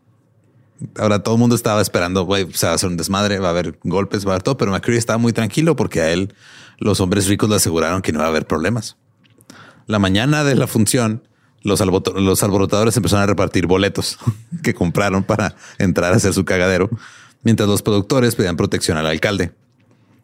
[0.96, 3.50] Ahora todo el mundo estaba esperando, güey, se va a hacer un desmadre, va a
[3.50, 6.32] haber golpes, va a haber todo, pero McCreary estaba muy tranquilo porque a él
[6.78, 8.96] los hombres ricos le aseguraron que no iba a haber problemas.
[9.88, 11.26] La mañana de la función,
[11.62, 14.16] los, los alborotadores empezaron a repartir boletos
[14.62, 16.88] que compraron para entrar a hacer su cagadero,
[17.42, 19.52] mientras los productores pedían protección al alcalde.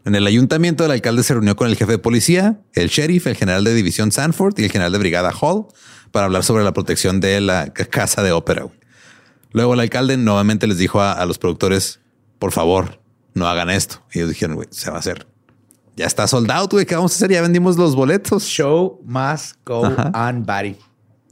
[0.09, 3.37] En el ayuntamiento, el alcalde se reunió con el jefe de policía, el sheriff, el
[3.37, 5.67] general de división Sanford y el general de brigada Hall
[6.13, 8.67] para hablar sobre la protección de la casa de ópera.
[9.53, 12.01] Luego el alcalde nuevamente les dijo a, a los productores,
[12.39, 13.03] por favor,
[13.35, 14.03] no hagan esto.
[14.15, 15.27] Y ellos dijeron, güey, se va a hacer.
[15.95, 17.31] Ya está soldado, güey, ¿qué vamos a hacer?
[17.31, 18.45] Ya vendimos los boletos.
[18.45, 20.31] Show must go Ajá.
[20.31, 20.79] on, buddy.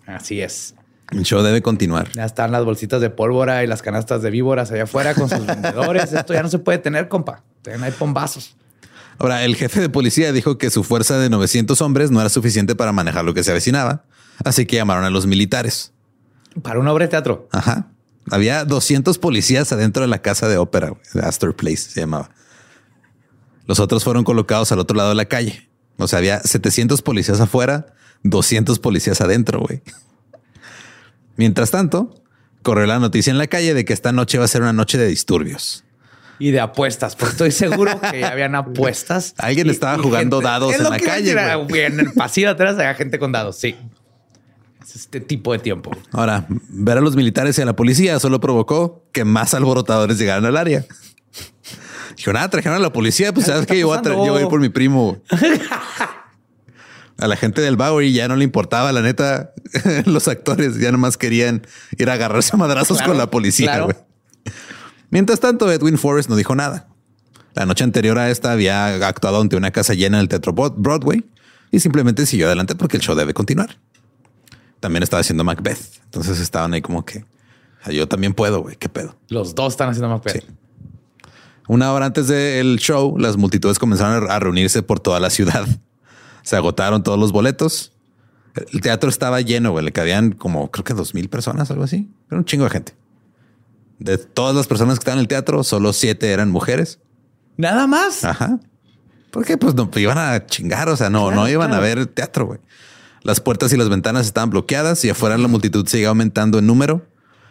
[0.05, 0.75] Así es.
[1.13, 2.13] El show debe continuar.
[2.13, 5.47] Ya están las bolsitas de pólvora y las canastas de víboras allá afuera con sus
[5.47, 6.13] vendedores.
[6.13, 7.43] Esto ya no se puede tener, compa.
[7.63, 8.55] Ten ahí bombazos.
[9.19, 12.75] Ahora, el jefe de policía dijo que su fuerza de 900 hombres no era suficiente
[12.75, 14.05] para manejar lo que se avecinaba.
[14.45, 15.93] Así que llamaron a los militares.
[16.63, 17.49] Para una obra de teatro.
[17.53, 17.89] Ajá.
[18.31, 22.31] Había 200 policías adentro de la casa de ópera, Astor Place se llamaba.
[23.67, 25.69] Los otros fueron colocados al otro lado de la calle.
[25.97, 29.83] O sea, había 700 policías afuera, 200 policías adentro, güey.
[31.37, 32.15] Mientras tanto,
[32.63, 34.99] corrió la noticia en la calle de que esta noche va a ser una noche
[34.99, 35.85] de disturbios.
[36.39, 39.35] Y de apuestas, porque estoy seguro que ya habían apuestas.
[39.39, 41.83] Alguien Y- estaba y jugando dados en la calle, decir, güey.
[41.83, 43.57] En el pasillo atrás había gente con dados.
[43.57, 43.75] Sí.
[44.83, 45.91] Es este tipo de tiempo.
[46.13, 50.45] Ahora, ver a los militares y a la policía solo provocó que más alborotadores llegaran
[50.45, 50.85] al área.
[52.17, 54.39] Dijo, nada, trajeron a la policía, pues ¿Qué sabes que yo voy, a yo voy
[54.39, 55.19] a ir por mi primo.
[57.19, 59.53] A la gente del Bowery ya no le importaba, la neta,
[60.05, 63.69] los actores ya nomás querían ir a agarrarse a madrazos Claro, con la policía.
[63.73, 64.06] claro.
[65.17, 66.89] Mientras tanto, Edwin Forrest no dijo nada.
[67.55, 70.75] La noche anterior a esta había actuado ante una casa llena en el Teatro Broad-
[70.77, 71.25] Broadway
[71.71, 73.79] y simplemente siguió adelante porque el show debe continuar.
[74.79, 75.79] También estaba haciendo Macbeth.
[76.05, 77.25] Entonces estaban ahí como que
[77.83, 78.77] "Ah, yo también puedo, güey.
[78.77, 79.17] ¿Qué pedo?
[79.31, 80.35] Los dos están haciendo más pedo.
[80.35, 80.41] Sí.
[81.67, 85.67] Una hora antes del show, las multitudes comenzaron a reunirse por toda la ciudad.
[86.43, 87.91] Se agotaron todos los boletos.
[88.71, 89.83] El teatro estaba lleno, güey.
[89.83, 92.07] Le cabían como creo que dos mil personas, algo así.
[92.29, 92.95] Era un chingo de gente.
[93.99, 96.99] De todas las personas que estaban en el teatro, solo siete eran mujeres.
[97.57, 98.25] Nada más.
[98.25, 98.61] Ajá.
[99.31, 102.61] Porque pues no iban a chingar, o sea, no, no iban a ver teatro, güey.
[103.23, 107.07] Las puertas y las ventanas estaban bloqueadas y afuera la multitud seguía aumentando en número.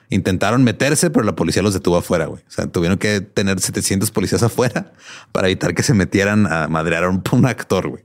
[0.10, 2.42] Intentaron meterse, pero la policía los detuvo afuera, güey.
[2.48, 4.94] O sea, tuvieron que tener 700 policías afuera
[5.32, 8.04] para evitar que se metieran a madrear a un, un actor, güey.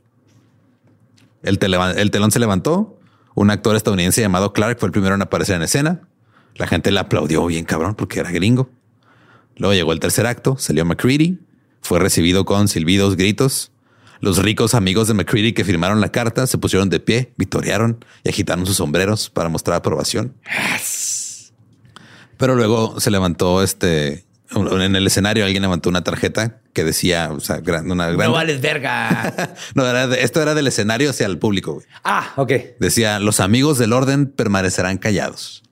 [1.43, 1.59] El,
[1.97, 2.99] el telón se levantó.
[3.35, 6.03] Un actor estadounidense llamado Clark fue el primero en aparecer en escena.
[6.57, 8.71] La gente le aplaudió bien cabrón porque era gringo.
[9.57, 11.39] Luego llegó el tercer acto, salió McCready,
[11.83, 13.73] fue recibido con silbidos, gritos.
[14.21, 18.29] Los ricos amigos de McCready que firmaron la carta se pusieron de pie, victoriaron y
[18.29, 20.35] agitaron sus sombreros para mostrar aprobación.
[22.37, 27.39] Pero luego se levantó este en el escenario alguien levantó una tarjeta que decía, o
[27.39, 29.55] sea, gran- una gran No vales verga.
[29.77, 31.75] No, era de- esto era del escenario hacia el público.
[31.75, 31.87] güey.
[32.03, 32.53] ah, ok.
[32.81, 35.63] Decía, los amigos del orden permanecerán callados.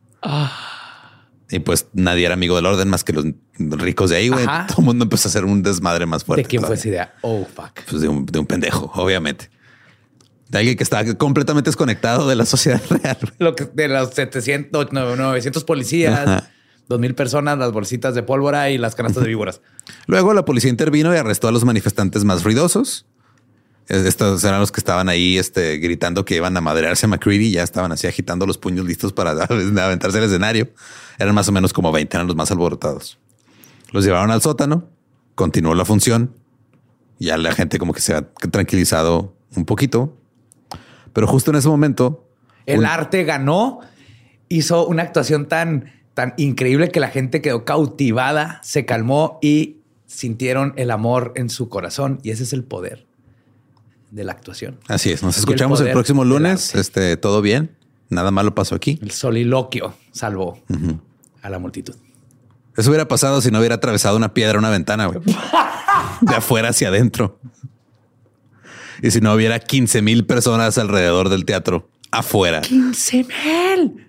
[1.51, 3.25] Y pues nadie era amigo del orden más que los
[3.59, 4.45] ricos de ahí, güey.
[4.45, 6.43] Todo el mundo empezó a hacer un desmadre más fuerte.
[6.43, 7.15] ¿De quién fue esa idea?
[7.23, 7.81] Oh, fuck.
[7.89, 9.51] Pues de un, de un pendejo, obviamente.
[10.49, 13.19] De alguien que estaba completamente desconectado de la sociedad real.
[13.39, 16.51] Lo que de los 700, no, 900 policías, Ajá.
[16.89, 19.61] 2000 personas, las bolsitas de pólvora y las canastas de víboras.
[20.07, 23.07] Luego la policía intervino y arrestó a los manifestantes más ruidosos.
[23.89, 27.51] Estos eran los que estaban ahí este, gritando que iban a madrearse a McCready.
[27.51, 30.69] Ya estaban así agitando los puños listos para aventarse al escenario.
[31.19, 33.19] Eran más o menos como 20, eran los más alborotados.
[33.93, 34.89] Los llevaron al sótano.
[35.35, 36.35] Continuó la función.
[37.19, 40.17] Ya la gente como que se ha tranquilizado un poquito.
[41.15, 42.29] Pero justo en ese momento...
[42.67, 43.81] El un- arte ganó,
[44.51, 50.75] hizo una actuación tan, tan increíble que la gente quedó cautivada, se calmó y sintieron
[50.77, 52.21] el amor en su corazón.
[52.23, 53.08] Y ese es el poder.
[54.11, 54.79] De la actuación.
[54.89, 55.23] Así es.
[55.23, 56.75] Nos el escuchamos el, próximo lunes.
[56.75, 57.77] Este, todo bien.
[58.09, 58.99] Nada malo pasó aquí.
[59.03, 60.63] El soliloquio salvó
[61.43, 61.95] a la multitud.
[62.77, 65.21] Eso hubiera pasado si no hubiera atravesado una piedra una ventana, güey.
[66.21, 67.39] De afuera hacia adentro.
[69.03, 72.61] Y si no hubiera 15 mil personas alrededor del teatro, afuera.
[72.63, 74.07] 15 mil.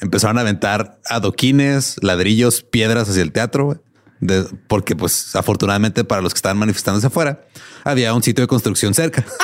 [0.00, 3.78] Empezaron a aventar adoquines, ladrillos, piedras hacia el teatro, güey.
[4.20, 7.42] De- porque, pues, afortunadamente para los que estaban manifestándose afuera,
[7.84, 9.24] había un sitio de construcción cerca.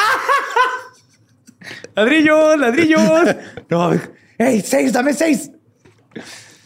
[1.94, 3.00] Ladrillos, ladrillos.
[3.68, 3.90] no,
[4.38, 5.50] hey, seis, dame seis.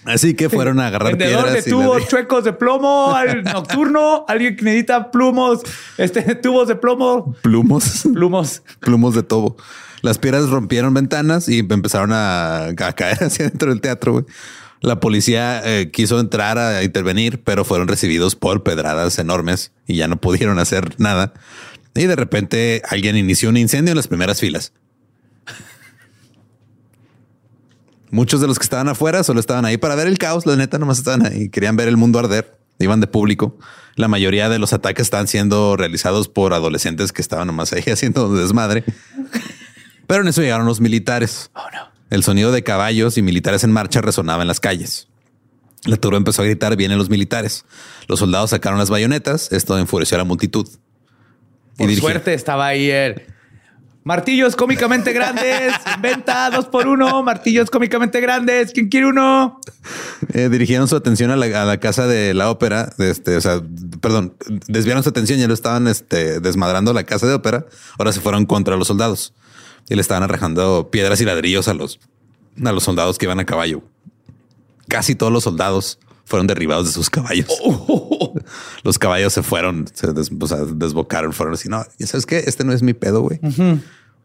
[0.05, 1.67] Así que fueron a agarrar Vendedor de piedras.
[1.67, 4.25] y tubos chuecos de plomo al nocturno.
[4.29, 5.63] Alguien que necesita plumos,
[5.99, 8.03] este, tubos de plomo, Plumos.
[8.15, 8.63] plumos.
[8.79, 9.57] plumos de tobo.
[10.03, 14.13] Las piedras rompieron ventanas y empezaron a, a caer hacia dentro del teatro.
[14.13, 14.25] güey.
[14.81, 20.09] La policía eh, quiso entrar a intervenir, pero fueron recibidos por pedradas enormes y ya
[20.09, 21.33] no pudieron hacer nada.
[21.95, 24.73] Y de repente alguien inició un incendio en las primeras filas.
[28.11, 30.47] Muchos de los que estaban afuera solo estaban ahí para ver el caos.
[30.47, 31.49] La neta, nomás estaban ahí.
[31.49, 32.59] Querían ver el mundo arder.
[32.79, 33.59] Iban de público.
[33.97, 38.33] La mayoría de los ataques estaban siendo realizados por adolescentes que estaban nomás ahí haciendo
[38.35, 38.85] desmadre.
[40.07, 41.51] Pero en eso llegaron los militares.
[42.11, 45.09] El sonido de caballos y militares en marcha resonaba en las calles.
[45.85, 47.65] La turba empezó a gritar, vienen los militares.
[48.09, 49.53] Los soldados sacaron las bayonetas.
[49.53, 50.69] Esto enfureció a la multitud.
[51.77, 53.23] Por dirigi- suerte estaba ahí el
[54.05, 55.75] martillos cómicamente grandes.
[55.95, 57.23] en Venta dos por uno.
[57.25, 58.73] Martillos cómicamente grandes.
[58.73, 59.61] ¿Quién quiere uno?
[60.33, 63.41] Eh, dirigieron su atención a la, a la casa de la ópera, de este, o
[63.41, 63.61] sea,
[64.01, 64.35] perdón,
[64.69, 67.67] desviaron su atención, ya lo estaban este, desmadrando la casa de ópera,
[67.99, 69.35] ahora se fueron contra los soldados
[69.89, 71.99] y le estaban arrojando piedras y ladrillos a los,
[72.65, 73.83] a los soldados que iban a caballo.
[74.89, 77.47] Casi todos los soldados fueron derribados de sus caballos.
[78.83, 82.39] Los caballos se fueron, se des- o sea, desbocaron, fueron así, no, ¿ya sabes qué?
[82.47, 83.41] Este no es mi pedo, güey.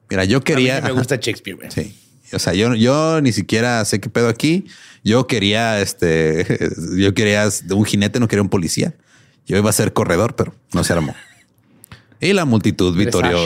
[0.09, 0.81] Mira, yo A mí quería...
[0.81, 1.55] me gusta Shakespeare.
[1.57, 1.71] güey.
[1.71, 1.97] Sí.
[2.33, 4.65] O sea, yo, yo ni siquiera sé qué pedo aquí.
[5.03, 8.93] Yo quería, este, yo quería un jinete, no quería un policía.
[9.45, 11.15] Yo iba a ser corredor, pero no se armó.
[12.21, 13.39] Y la multitud vitorió,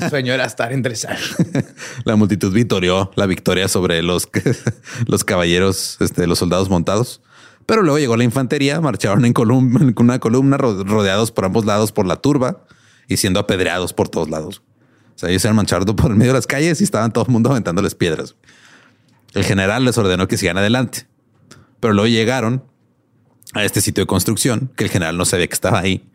[0.00, 1.20] Mi sueño era estar en dressage.
[2.04, 4.28] la multitud vitorió la victoria sobre los,
[5.06, 7.20] los caballeros, este, los soldados montados.
[7.66, 11.64] Pero luego llegó la infantería, marcharon en columna, en una columna ro- rodeados por ambos
[11.64, 12.64] lados por la turba
[13.08, 14.62] y siendo apedreados por todos lados.
[15.16, 17.24] O sea, ellos se iban manchando por el medio de las calles y estaban todo
[17.26, 18.36] el mundo aventándoles piedras.
[19.34, 21.06] El general les ordenó que sigan adelante,
[21.80, 22.62] pero luego llegaron
[23.54, 26.08] a este sitio de construcción que el general no sabía que estaba ahí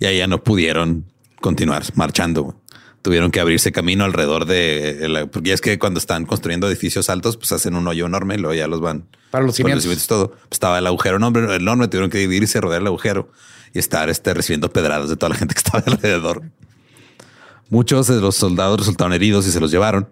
[0.00, 1.06] y ahí ya no pudieron
[1.40, 2.60] continuar marchando.
[3.02, 7.38] Tuvieron que abrirse camino alrededor de la, porque es que cuando están construyendo edificios altos,
[7.38, 9.86] pues hacen un hoyo enorme y luego ya los van Para los cimientos.
[9.86, 10.32] y todo.
[10.32, 13.30] Pues estaba el agujero enorme, enorme, tuvieron que dividirse, rodear el agujero
[13.72, 16.42] y estar este, recibiendo pedradas de toda la gente que estaba alrededor.
[17.70, 20.08] Muchos de los soldados resultaron heridos y se los llevaron,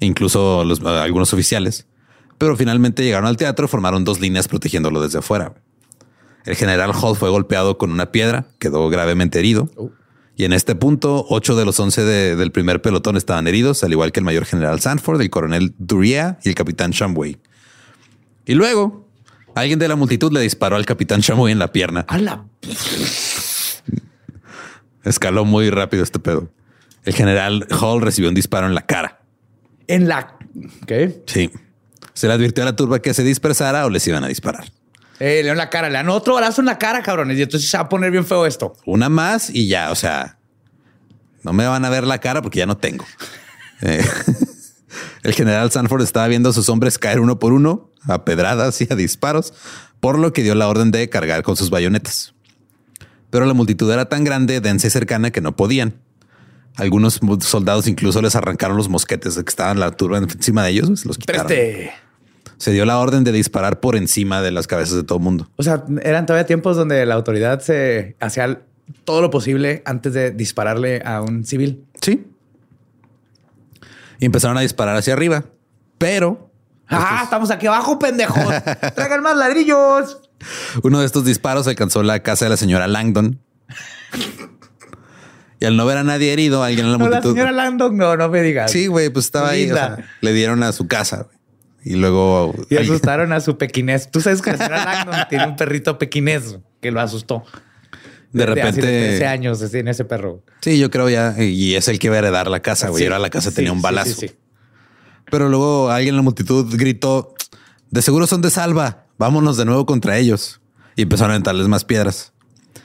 [0.00, 1.86] incluso los- algunos oficiales.
[2.36, 5.54] Pero finalmente llegaron al teatro, formaron dos líneas protegiéndolo desde afuera.
[6.44, 9.70] El general Hall fue golpeado con una piedra, quedó gravemente herido.
[10.36, 13.92] Y en este punto, ocho de los once de- del primer pelotón estaban heridos, al
[13.92, 17.38] igual que el mayor general Sanford, el coronel Duria y el capitán Shamway.
[18.44, 19.08] Y luego,
[19.54, 22.04] alguien de la multitud le disparó al capitán Shamway en la pierna.
[22.08, 22.44] A la
[25.04, 26.50] Escaló muy rápido este pedo.
[27.04, 29.20] El general Hall recibió un disparo en la cara.
[29.88, 30.36] en la.
[30.86, 31.22] ¿Qué?
[31.26, 31.50] Sí.
[32.12, 34.64] Se le advirtió a la turba que se dispersara o les iban a disparar.
[35.18, 37.38] Eh, le dan la cara, le dan otro brazo en la cara, cabrones.
[37.38, 38.74] Y entonces se va a poner bien feo esto.
[38.84, 40.38] Una más y ya, o sea,
[41.42, 43.04] no me van a ver la cara porque ya no tengo.
[43.82, 44.02] Eh,
[45.22, 48.88] el general Sanford estaba viendo a sus hombres caer uno por uno a pedradas y
[48.90, 49.52] a disparos,
[50.00, 52.32] por lo que dio la orden de cargar con sus bayonetas.
[53.28, 56.00] Pero la multitud era tan grande, densa y cercana que no podían.
[56.76, 61.06] Algunos soldados incluso les arrancaron los mosquetes que estaban la turba encima de ellos, se
[61.06, 61.46] los quitaron.
[61.46, 61.92] Preste.
[62.58, 65.48] Se dio la orden de disparar por encima de las cabezas de todo el mundo.
[65.56, 68.60] O sea, eran todavía tiempos donde la autoridad se hacía
[69.04, 71.84] todo lo posible antes de dispararle a un civil.
[72.00, 72.26] Sí.
[74.18, 75.44] Y empezaron a disparar hacia arriba.
[75.98, 76.50] Pero
[76.88, 78.38] Ah, estamos aquí abajo, pendejos.
[78.94, 80.20] Traigan más ladrillos.
[80.84, 83.40] uno de estos disparos alcanzó la casa de la señora Langdon.
[85.58, 87.32] Y al no ver a nadie herido, alguien en la No, la multitud.
[87.34, 88.70] señora Landon, no, no me digas.
[88.70, 89.70] Sí, güey, pues estaba ahí.
[89.70, 91.26] o sea, le dieron a su casa.
[91.88, 92.52] Y luego.
[92.68, 94.10] Y asustaron a su pequinés.
[94.10, 97.44] Tú sabes que la señora Langdon tiene un perrito pequinés que lo asustó.
[98.32, 99.08] de Desde hace repente.
[99.20, 100.42] 13 años en ese perro.
[100.62, 101.40] Sí, yo creo ya.
[101.40, 103.02] Y es el que va a heredar la casa, güey.
[103.02, 104.14] Sí, Ahora la casa sí, tenía un balazo.
[104.20, 104.32] sí.
[105.30, 107.34] Pero luego alguien en la multitud gritó:
[107.92, 109.04] De seguro son de salva.
[109.16, 110.60] Vámonos de nuevo contra ellos.
[110.96, 112.32] Y empezaron a aventarles más piedras.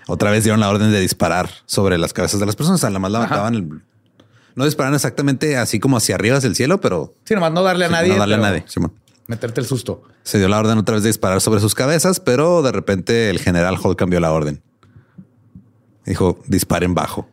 [0.08, 2.84] Otra vez dieron la orden de disparar sobre las cabezas de las personas.
[2.84, 3.84] A la mataban.
[4.62, 7.86] No dispararon exactamente así como hacia arriba hacia el cielo, pero Sí, nomás no darle
[7.86, 8.14] a sí, nadie.
[8.14, 8.64] no darle a nadie.
[8.68, 8.94] Simón.
[9.26, 10.04] Meterte el susto.
[10.22, 13.40] Se dio la orden otra vez de disparar sobre sus cabezas, pero de repente el
[13.40, 14.62] general Hall cambió la orden.
[16.06, 17.28] Dijo, disparen bajo.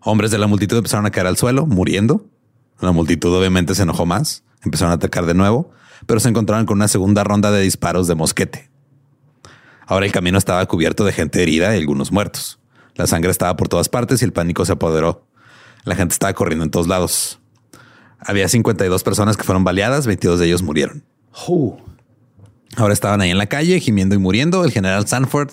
[0.00, 2.26] Hombres de la multitud empezaron a caer al suelo, muriendo.
[2.80, 5.70] La multitud obviamente se enojó más, empezaron a atacar de nuevo,
[6.04, 8.68] pero se encontraron con una segunda ronda de disparos de mosquete.
[9.86, 12.58] Ahora el camino estaba cubierto de gente herida y algunos muertos.
[12.96, 15.26] La sangre estaba por todas partes y el pánico se apoderó.
[15.84, 17.38] La gente estaba corriendo en todos lados.
[18.18, 21.04] Había 52 personas que fueron baleadas, 22 de ellos murieron.
[22.76, 24.64] Ahora estaban ahí en la calle gimiendo y muriendo.
[24.64, 25.50] El general Sanford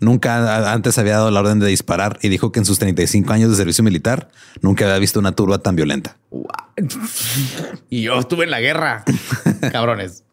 [0.00, 3.50] nunca antes había dado la orden de disparar y dijo que en sus 35 años
[3.50, 6.16] de servicio militar nunca había visto una turba tan violenta.
[7.88, 9.04] y yo estuve en la guerra.
[9.72, 10.24] Cabrones.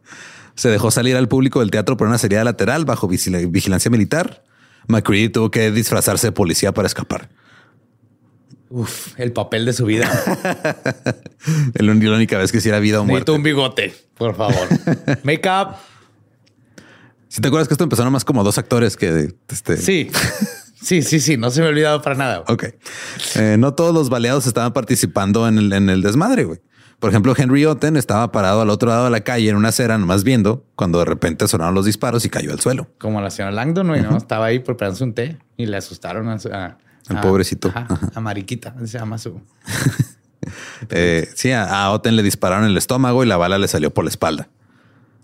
[0.55, 4.43] Se dejó salir al público del teatro por una salida lateral bajo vigil- vigilancia militar.
[4.87, 7.29] McCready tuvo que disfrazarse de policía para escapar.
[8.69, 10.09] Uf, el papel de su vida.
[11.75, 13.31] La única vez que sí era vida o muerte.
[13.31, 14.67] Necesito un bigote, por favor.
[15.23, 15.75] Make up.
[17.29, 20.09] Si te acuerdas que esto empezó nomás como dos actores que este, Sí.
[20.81, 21.37] Sí, sí, sí.
[21.37, 22.43] No se me ha olvidado para nada.
[22.47, 22.65] Ok.
[23.35, 26.59] Eh, no todos los baleados estaban participando en el, en el desmadre, güey.
[26.99, 29.97] Por ejemplo, Henry Otten estaba parado al otro lado de la calle en una acera,
[29.97, 32.87] nomás viendo, cuando de repente sonaron los disparos y cayó al suelo.
[32.97, 34.17] Como la señora Langdon, güey, ¿no?
[34.17, 36.77] Estaba ahí preparándose un té y le asustaron a, a-
[37.09, 37.69] Al a- pobrecito.
[37.69, 38.11] ajá, Ajá.
[38.13, 39.39] a Mariquita, se llama su.
[40.89, 43.93] Eh, sí, a, a Otten le dispararon en el estómago y la bala le salió
[43.93, 44.47] por la espalda.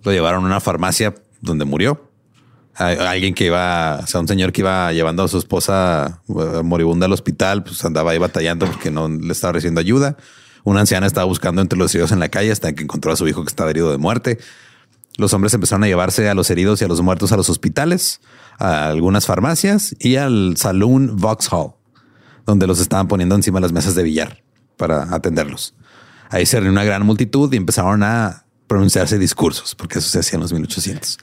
[0.04, 2.10] Lo llevaron a una farmacia donde murió.
[2.76, 6.62] A, alguien que iba, o sea, un señor que iba llevando a su esposa eh,
[6.64, 10.18] moribunda al hospital, pues andaba ahí batallando porque no le estaba recibiendo ayuda.
[10.66, 13.28] Una anciana estaba buscando entre los heridos en la calle hasta que encontró a su
[13.28, 14.40] hijo que estaba herido de muerte.
[15.18, 18.20] Los hombres empezaron a llevarse a los heridos y a los muertos a los hospitales,
[18.60, 21.74] a algunas farmacias y al Saloon Vauxhall,
[22.45, 24.43] donde los estaban poniendo encima de las mesas de billar
[24.78, 25.76] para atenderlos.
[26.30, 30.38] Ahí se reunió una gran multitud y empezaron a pronunciarse discursos, porque eso se hacía
[30.38, 31.20] en los 1800.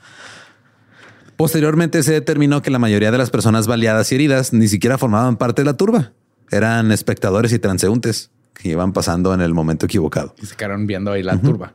[1.37, 5.37] Posteriormente se determinó que la mayoría de las personas baleadas y heridas ni siquiera formaban
[5.37, 6.13] parte de la turba.
[6.51, 10.35] Eran espectadores y transeúntes que iban pasando en el momento equivocado.
[10.41, 11.75] Y se quedaron viendo ahí la turba.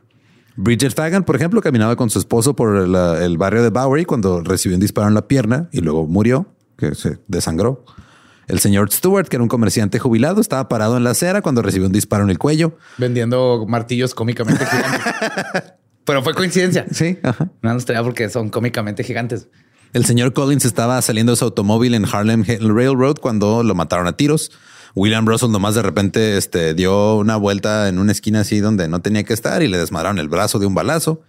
[0.56, 4.40] Bridget Fagan, por ejemplo, caminaba con su esposo por la- el barrio de Bowery cuando
[4.42, 6.46] recibió un disparo en la pierna y luego murió,
[6.78, 7.84] que se desangró.
[8.48, 11.86] El señor Stewart, que era un comerciante jubilado, estaba parado en la acera cuando recibió
[11.88, 12.76] un disparo en el cuello.
[12.96, 15.00] Vendiendo martillos cómicamente gigantes.
[16.04, 16.86] Pero fue coincidencia.
[16.92, 17.50] Sí, ajá.
[17.62, 19.48] No nos traía porque son cómicamente gigantes.
[19.92, 24.12] El señor Collins estaba saliendo de su automóvil en Harlem Railroad cuando lo mataron a
[24.16, 24.52] tiros.
[24.96, 29.02] William Russell nomás de repente este, dio una vuelta en una esquina así donde no
[29.02, 31.20] tenía que estar y le desmadraron el brazo de un balazo.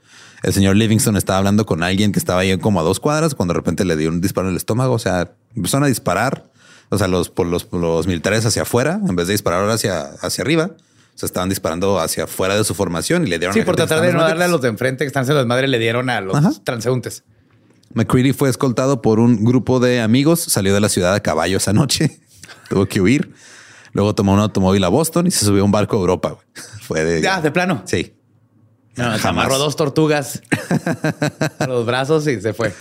[0.42, 3.54] El señor Livingston estaba hablando con alguien que estaba ahí como a dos cuadras cuando
[3.54, 4.94] de repente le dio un disparo en el estómago.
[4.94, 6.50] O sea, empezaron a disparar.
[6.90, 10.12] O sea, los, por los, por los militares hacia afuera, en vez de disparar hacia,
[10.22, 10.72] hacia arriba,
[11.16, 14.00] se estaban disparando hacia afuera de su formación y le dieron Sí, a por tratar
[14.00, 16.22] de no en darle a los de enfrente que están haciendo desmadre, le dieron a
[16.22, 16.52] los Ajá.
[16.64, 17.24] transeúntes.
[17.94, 21.74] McCready fue escoltado por un grupo de amigos, salió de la ciudad a caballo esa
[21.74, 22.22] noche,
[22.70, 23.34] tuvo que huir.
[23.98, 26.30] Luego tomó un automóvil a Boston y se subió a un barco a Europa.
[26.30, 26.46] güey.
[26.82, 27.20] Fue de...
[27.20, 27.82] Ya, de plano.
[27.86, 28.14] Sí.
[28.96, 29.46] No, se Jamás.
[29.46, 30.44] amarró dos tortugas
[31.58, 32.74] a los brazos y se fue.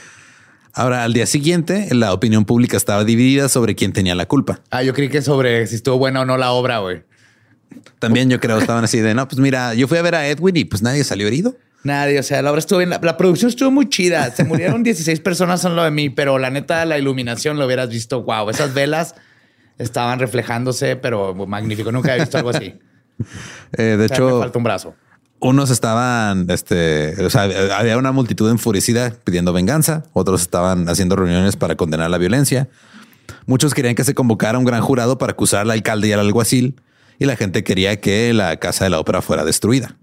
[0.75, 4.61] Ahora, al día siguiente, la opinión pública estaba dividida sobre quién tenía la culpa.
[4.71, 7.03] Ah, yo creí que sobre si estuvo buena o no la obra, güey.
[7.99, 10.57] También yo creo estaban así de, no, pues mira, yo fui a ver a Edwin
[10.57, 11.57] y pues nadie salió herido.
[11.83, 12.91] Nadie, o sea, la obra estuvo bien.
[12.91, 14.31] La, la producción estuvo muy chida.
[14.33, 17.89] Se murieron 16 personas en lo de mí, pero la neta, la iluminación lo hubieras
[17.89, 18.23] visto.
[18.23, 19.15] Wow, esas velas
[19.79, 21.93] estaban reflejándose, pero magnífico.
[21.93, 22.75] Nunca he visto algo así.
[23.73, 24.95] Eh, de O sea, me hecho, falta un brazo.
[25.41, 27.45] unos estaban, este, o sea,
[27.79, 32.69] había una multitud enfurecida pidiendo venganza, otros estaban haciendo reuniones para condenar la violencia.
[33.47, 36.79] Muchos querían que se convocara un gran jurado para acusar al alcalde y al alguacil,
[37.19, 39.97] y la gente quería que la casa de la ópera fuera destruida.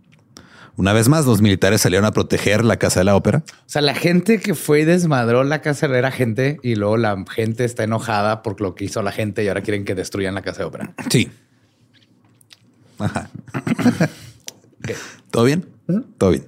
[0.76, 3.44] Una vez más, los militares salieron a proteger la casa de la ópera.
[3.48, 7.24] O sea, la gente que fue y desmadró la casa era gente y luego la
[7.32, 10.42] gente está enojada por lo que hizo la gente y ahora quieren que destruyan la
[10.42, 10.94] casa de ópera.
[11.10, 11.30] Sí.
[12.98, 13.30] Ajá.
[15.30, 15.66] ¿Todo bien?
[16.18, 16.46] Todo bien.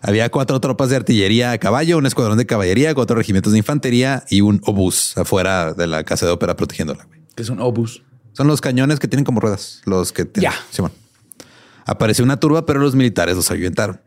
[0.00, 4.24] Había cuatro tropas de artillería a caballo, un escuadrón de caballería, cuatro regimientos de infantería
[4.30, 7.06] y un obús afuera de la casa de ópera protegiéndola.
[7.36, 8.02] Que es un obús.
[8.32, 10.50] Son los cañones que tienen como ruedas, los que tienen.
[10.50, 10.58] Ya.
[10.70, 10.92] Simón.
[11.86, 14.00] Apareció una turba, pero los militares los ahuyentaron.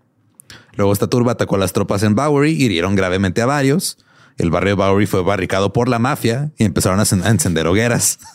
[0.76, 3.98] Luego esta turba atacó a las tropas en Bowery, hirieron gravemente a varios.
[4.38, 7.66] El barrio de Bowery fue barricado por la mafia y empezaron a encen- a encender
[7.68, 8.20] hogueras.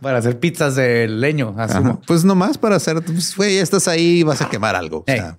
[0.00, 1.64] Para hacer pizzas de leño, Ajá.
[1.78, 2.02] asumo.
[2.06, 4.98] Pues nomás para hacer, pues, güey, estás ahí, vas a quemar algo.
[4.98, 5.38] O sea.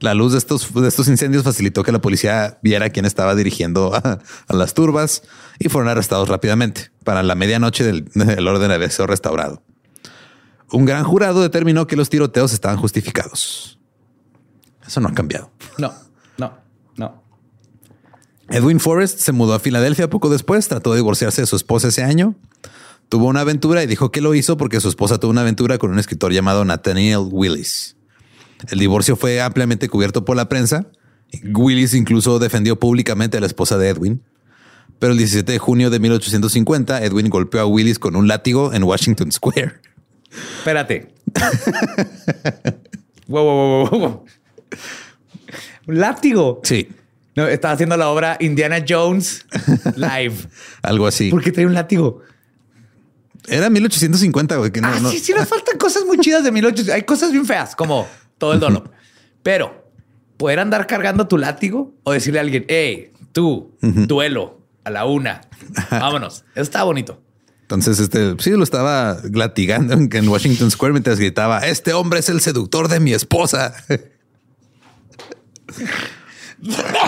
[0.00, 3.94] La luz de estos, de estos incendios facilitó que la policía viera quién estaba dirigiendo
[3.94, 4.18] a,
[4.48, 5.22] a las turbas
[5.58, 6.90] y fueron arrestados rápidamente.
[7.04, 9.62] Para la medianoche del, el orden había sido restaurado.
[10.72, 13.78] Un gran jurado determinó que los tiroteos estaban justificados.
[14.86, 15.50] Eso no ha cambiado.
[15.78, 15.92] No,
[16.38, 16.52] no,
[16.96, 17.22] no.
[18.48, 22.02] Edwin Forrest se mudó a Filadelfia poco después, trató de divorciarse de su esposa ese
[22.02, 22.34] año,
[23.08, 25.90] tuvo una aventura y dijo que lo hizo porque su esposa tuvo una aventura con
[25.90, 27.96] un escritor llamado Nathaniel Willis.
[28.68, 30.86] El divorcio fue ampliamente cubierto por la prensa.
[31.54, 34.22] Willis incluso defendió públicamente a la esposa de Edwin.
[34.98, 38.84] Pero el 17 de junio de 1850, Edwin golpeó a Willis con un látigo en
[38.84, 39.80] Washington Square.
[40.30, 41.08] Espérate.
[43.28, 44.24] wow, wow, wow, wow, wow.
[45.86, 46.60] Un látigo.
[46.62, 46.88] Sí,
[47.36, 49.46] No, estaba haciendo la obra Indiana Jones
[49.96, 50.34] live.
[50.82, 51.30] algo así.
[51.30, 52.22] ¿Por qué trae un látigo?
[53.48, 54.70] Era 1850, güey.
[54.70, 56.94] Que no, ah, no- sí, sí, nos faltan cosas muy chidas de 1800.
[56.94, 58.06] Hay cosas bien feas, como
[58.38, 58.90] todo el dolor.
[59.42, 59.88] Pero
[60.36, 65.40] poder andar cargando tu látigo o decirle a alguien, hey, tú, duelo a la una.
[65.90, 66.44] Vámonos.
[66.54, 67.20] Eso está bonito.
[67.70, 72.28] Entonces, este sí lo estaba latigando en, en Washington Square mientras gritaba: Este hombre es
[72.28, 73.72] el seductor de mi esposa.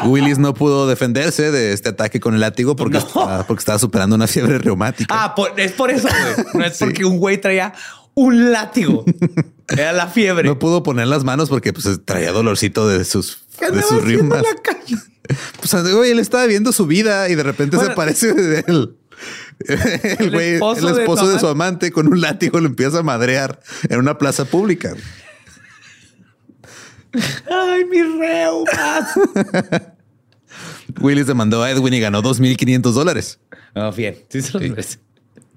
[0.04, 3.06] Willis no pudo defenderse de este ataque con el látigo porque, No.
[3.06, 5.12] estaba, porque estaba superando una fiebre reumática.
[5.24, 6.46] Ah, por- es por eso, güey.
[6.54, 6.84] No es Sí.
[6.84, 7.72] porque un güey traía
[8.14, 9.04] un látigo.
[9.68, 10.48] Era la fiebre.
[10.48, 14.42] No pudo poner las manos porque pues, traía dolorcito de sus, ¿Qué de sus rimas.
[15.60, 18.96] Pues güey, él estaba viendo su vida y de repente se aparece el,
[20.18, 21.90] el güey, el esposo esposo, de su amante.
[21.90, 24.94] con un látigo lo empieza a madrear en una plaza pública.
[27.50, 29.14] Ay, mi reumas.
[31.00, 33.38] Willis demandó a Edwin y ganó 2.500 dólares.
[33.74, 34.16] No, bien.
[34.28, 34.40] Sí.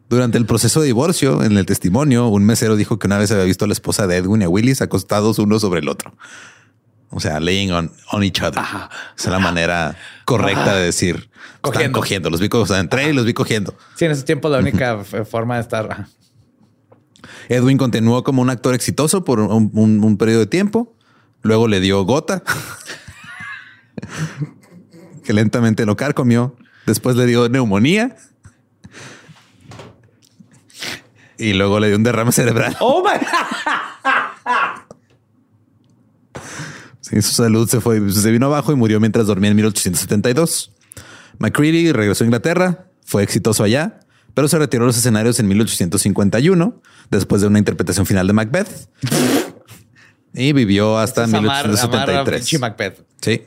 [0.07, 3.45] Durante el proceso de divorcio, en el testimonio, un mesero dijo que una vez había
[3.45, 6.15] visto a la esposa de Edwin y a Willis acostados uno sobre el otro.
[7.17, 8.61] O sea, laying on, on each other.
[8.61, 9.95] Esa es la manera
[10.25, 11.15] correcta de decir.
[11.15, 11.99] Están Cogiendo.
[11.99, 12.29] cogiendo.
[12.29, 13.73] Los vi, co- o sea, entré y los vi cogiendo.
[13.95, 15.89] Sí, en ese tiempo la única forma de estar.
[15.91, 16.07] ajá.
[17.47, 20.93] Edwin continuó como un actor exitoso por un, un- un periodo de tiempo.
[21.41, 22.43] Luego le dio gota,
[25.23, 26.55] que lentamente lo carcomió.
[26.85, 28.15] Después le dio neumonía.
[31.37, 32.75] Y luego le dio un derrame cerebral.
[32.79, 33.25] Oh my.
[37.09, 40.71] Sí, su salud se fue, se vino abajo y murió mientras dormía en 1872.
[41.37, 43.99] McCready regresó a Inglaterra, fue exitoso allá,
[44.33, 46.81] pero se retiró de los escenarios en 1851
[47.11, 48.89] después de una interpretación final de Macbeth.
[50.37, 52.39] Y vivió hasta Es amar- amar a 1873.
[52.41, 53.05] pinche Macbeth.
[53.21, 53.43] Sí,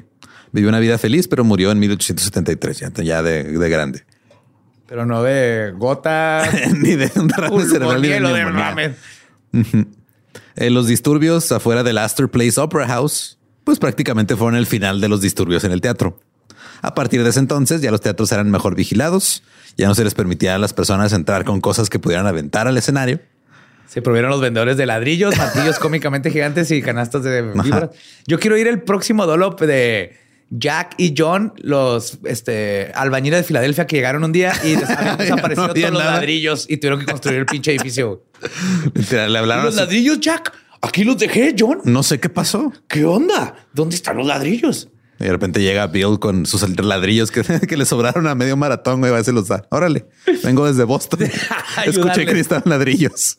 [0.53, 4.05] vivió una vida feliz, pero murió en 1873, ya, ya de, de grande.
[4.87, 6.49] Pero no de gota.
[6.79, 8.93] ni de un derrame cerebral ni de de mames.
[10.57, 13.38] Eh, los disturbios afuera del Astor Place Opera House,
[13.69, 16.19] pues prácticamente fueron el final de los disturbios en el teatro.
[16.81, 19.43] A partir de ese entonces ya los teatros eran mejor vigilados,
[19.77, 22.79] ya no se les permitía a las personas entrar con cosas que pudieran aventar al
[22.79, 23.21] escenario.
[23.87, 27.91] Se prohibieron los vendedores de ladrillos, martillos cómicamente gigantes y canastas de vibras.
[28.27, 30.17] Yo quiero ir el próximo dolop de
[30.49, 35.19] Jack y John, los este, albañiles de Filadelfia que llegaron un día y les habían
[35.19, 38.25] Ya desaparecido no había todos los ladrillos y tuvieron que construir el pinche edificio.
[39.11, 41.81] Le hablaron los ladrillos, Jack, aquí los dejé, John.
[41.85, 42.73] No sé qué pasó.
[42.89, 43.55] ¿Qué onda?
[43.73, 44.89] ¿Dónde están los ladrillos?
[45.21, 49.01] Y de repente llega Bill con sus ladrillos que, que le sobraron a medio maratón,
[49.01, 49.67] güey, va a se los da.
[49.71, 50.07] Órale,
[50.45, 51.21] vengo desde Boston.
[51.87, 53.39] Escuché que necesitaban ladrillos.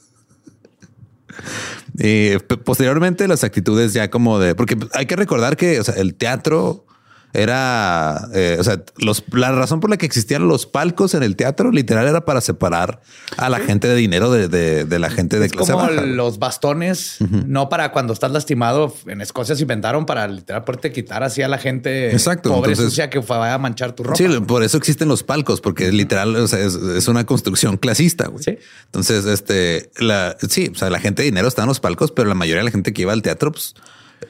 [1.98, 5.96] Y p- posteriormente las actitudes ya como de, porque hay que recordar que o sea,
[5.96, 6.86] el teatro
[7.34, 11.36] era, eh, o sea, los, la razón por la que existían los palcos en el
[11.36, 13.01] teatro literal era para separar
[13.38, 16.01] a la gente de dinero de, de- de la gente de Es clase como baja.
[16.01, 18.93] los bastones, no para cuando estás lastimado.
[19.07, 22.86] En Escocia se inventaron para literal poderte quitar así a la gente Exacto, pobre entonces-
[22.93, 24.15] sucia que vaya a manchar tu ropa.
[24.17, 28.27] Sí, por eso existen los palcos, porque literal o sea, es, es una construcción clasista.
[28.27, 28.43] güey.
[28.43, 28.57] Sí.
[28.86, 32.27] Entonces, este, la, sí, o sea, la gente de dinero está en los palcos, pero
[32.27, 33.75] la mayoría de la gente que iba al teatro, pues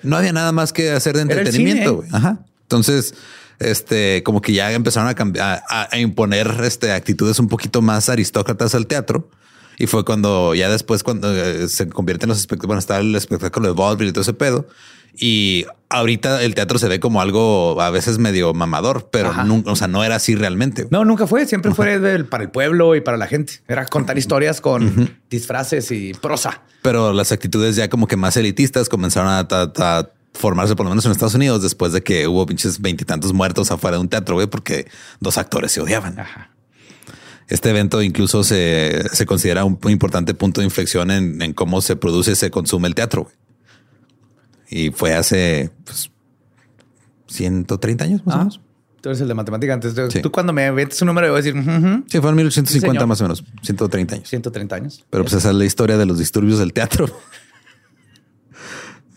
[0.03, 1.95] no había nada más que hacer de entretenimiento.
[1.97, 2.09] güey.
[2.11, 2.39] Ajá.
[2.69, 3.15] Entonces,
[3.57, 8.09] este, como que ya empezaron a cambiar, a, a imponer este, actitudes un poquito más
[8.09, 9.27] aristócratas al teatro.
[9.79, 13.15] Y fue cuando ya después, cuando eh, se convierte en los espectáculos, bueno, estaba el
[13.15, 14.67] espectáculo de vaudeville y todo ese pedo.
[15.17, 19.43] Y ahorita el teatro se ve como algo a veces medio mamador, pero Ajá.
[19.45, 20.85] nunca, o sea, no era así realmente.
[20.91, 21.47] No, nunca fue.
[21.47, 23.53] Siempre fue del- para el pueblo y para la gente.
[23.67, 26.61] Era contar historias con disfraces y prosa.
[26.83, 30.89] Pero las actitudes ya como que más elitistas comenzaron a, a- a formarse, por lo
[30.91, 34.35] menos en Estados Unidos, después de que hubo pinches veintitantos muertos afuera de un teatro,
[34.35, 34.87] güey, porque
[35.19, 36.19] dos actores se odiaban.
[36.19, 36.51] Ajá.
[37.47, 41.95] Este evento incluso se, se considera un importante punto de inflexión en, en cómo se
[41.95, 43.23] produce y se consume el teatro.
[43.23, 43.35] güey.
[44.69, 46.11] Y fue hace pues,
[47.27, 48.61] 130 años más o Ah, menos.
[49.01, 49.73] Tú eres el de matemática.
[49.73, 50.21] Antes, Sí.
[50.21, 52.03] tú cuando me metes un número, yo voy a decir "Ujú, ujú".
[52.07, 53.07] Sí, fue en 1850 señor.
[53.07, 54.29] más o menos, 130 años.
[54.29, 55.05] 130 años.
[55.09, 57.07] Pero pues esa es la historia de los disturbios del teatro.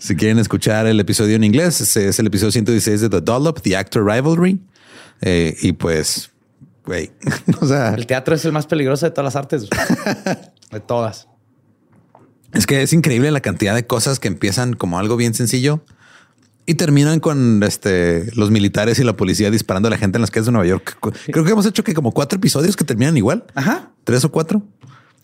[0.03, 3.77] Si quieren escuchar el episodio en inglés, es el episodio 116 de The Dollop, The
[3.77, 4.61] Actor Rivalry.
[5.21, 6.33] Eh, y pues,
[6.85, 7.13] güey,
[7.61, 9.69] o sea, El teatro es el más peligroso de todas las artes.
[10.73, 11.29] de todas.
[12.53, 15.85] es que es increíble la cantidad de cosas que empiezan como algo bien sencillo
[16.67, 20.33] y terminan con este, los militares y la policía disparando a la gente en las
[20.33, 20.99] calles de Nueva York.
[21.27, 23.45] Creo que hemos hecho que como cuatro episodios que terminan igual.
[23.55, 23.93] Ajá.
[24.03, 24.63] Tres o cuatro.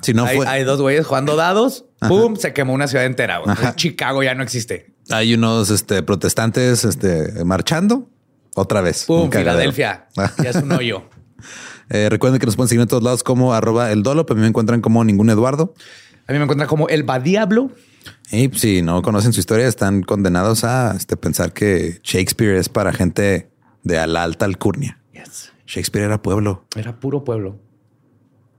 [0.03, 1.85] Si no hay, fue, hay dos güeyes jugando dados.
[2.07, 2.37] ¡Pum!
[2.37, 3.43] Se quemó una ciudad entera.
[3.75, 4.95] Chicago ya no existe.
[5.11, 8.09] hay unos este, protestantes este, marchando
[8.55, 9.05] otra vez.
[9.05, 9.31] ¡Pum!
[9.31, 10.09] Filadelfia.
[10.43, 11.05] Ya es un hoyo.
[11.91, 14.27] Eh, recuerden que nos pueden seguir en todos lados como arroba el dolo.
[14.29, 15.73] A mí me encuentran como ningún Eduardo.
[16.27, 17.71] A mí me encuentra como el Badiablo.
[18.31, 22.93] Y si no conocen su historia, están condenados a este, pensar que Shakespeare es para
[22.93, 23.49] gente
[23.85, 25.01] de a la alta alcurnia.
[25.15, 25.53] Yes.
[25.67, 26.67] Shakespeare era pueblo.
[26.77, 27.59] Era puro pueblo.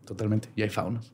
[0.05, 0.49] Totalmente.
[0.55, 1.13] Y hay faunos.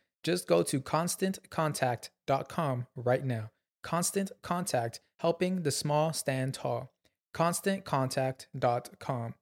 [0.23, 3.51] Just go to constantcontact.com right now.
[3.83, 6.93] Constant Contact, helping the small stand tall.
[7.33, 9.35] ConstantContact.com.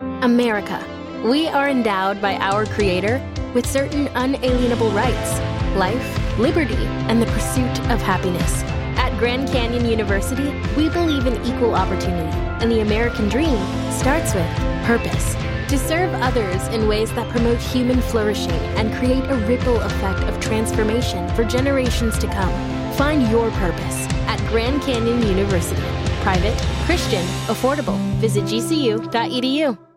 [0.00, 1.22] America.
[1.24, 5.40] We are endowed by our Creator with certain unalienable rights
[5.76, 8.62] life, liberty, and the pursuit of happiness.
[8.96, 13.58] At Grand Canyon University, we believe in equal opportunity, and the American dream
[13.90, 14.46] starts with
[14.84, 15.34] purpose.
[15.68, 20.38] To serve others in ways that promote human flourishing and create a ripple effect of
[20.38, 22.52] transformation for generations to come.
[22.94, 25.82] Find your purpose at Grand Canyon University.
[26.22, 27.98] Private, Christian, affordable.
[28.20, 29.93] Visit gcu.edu.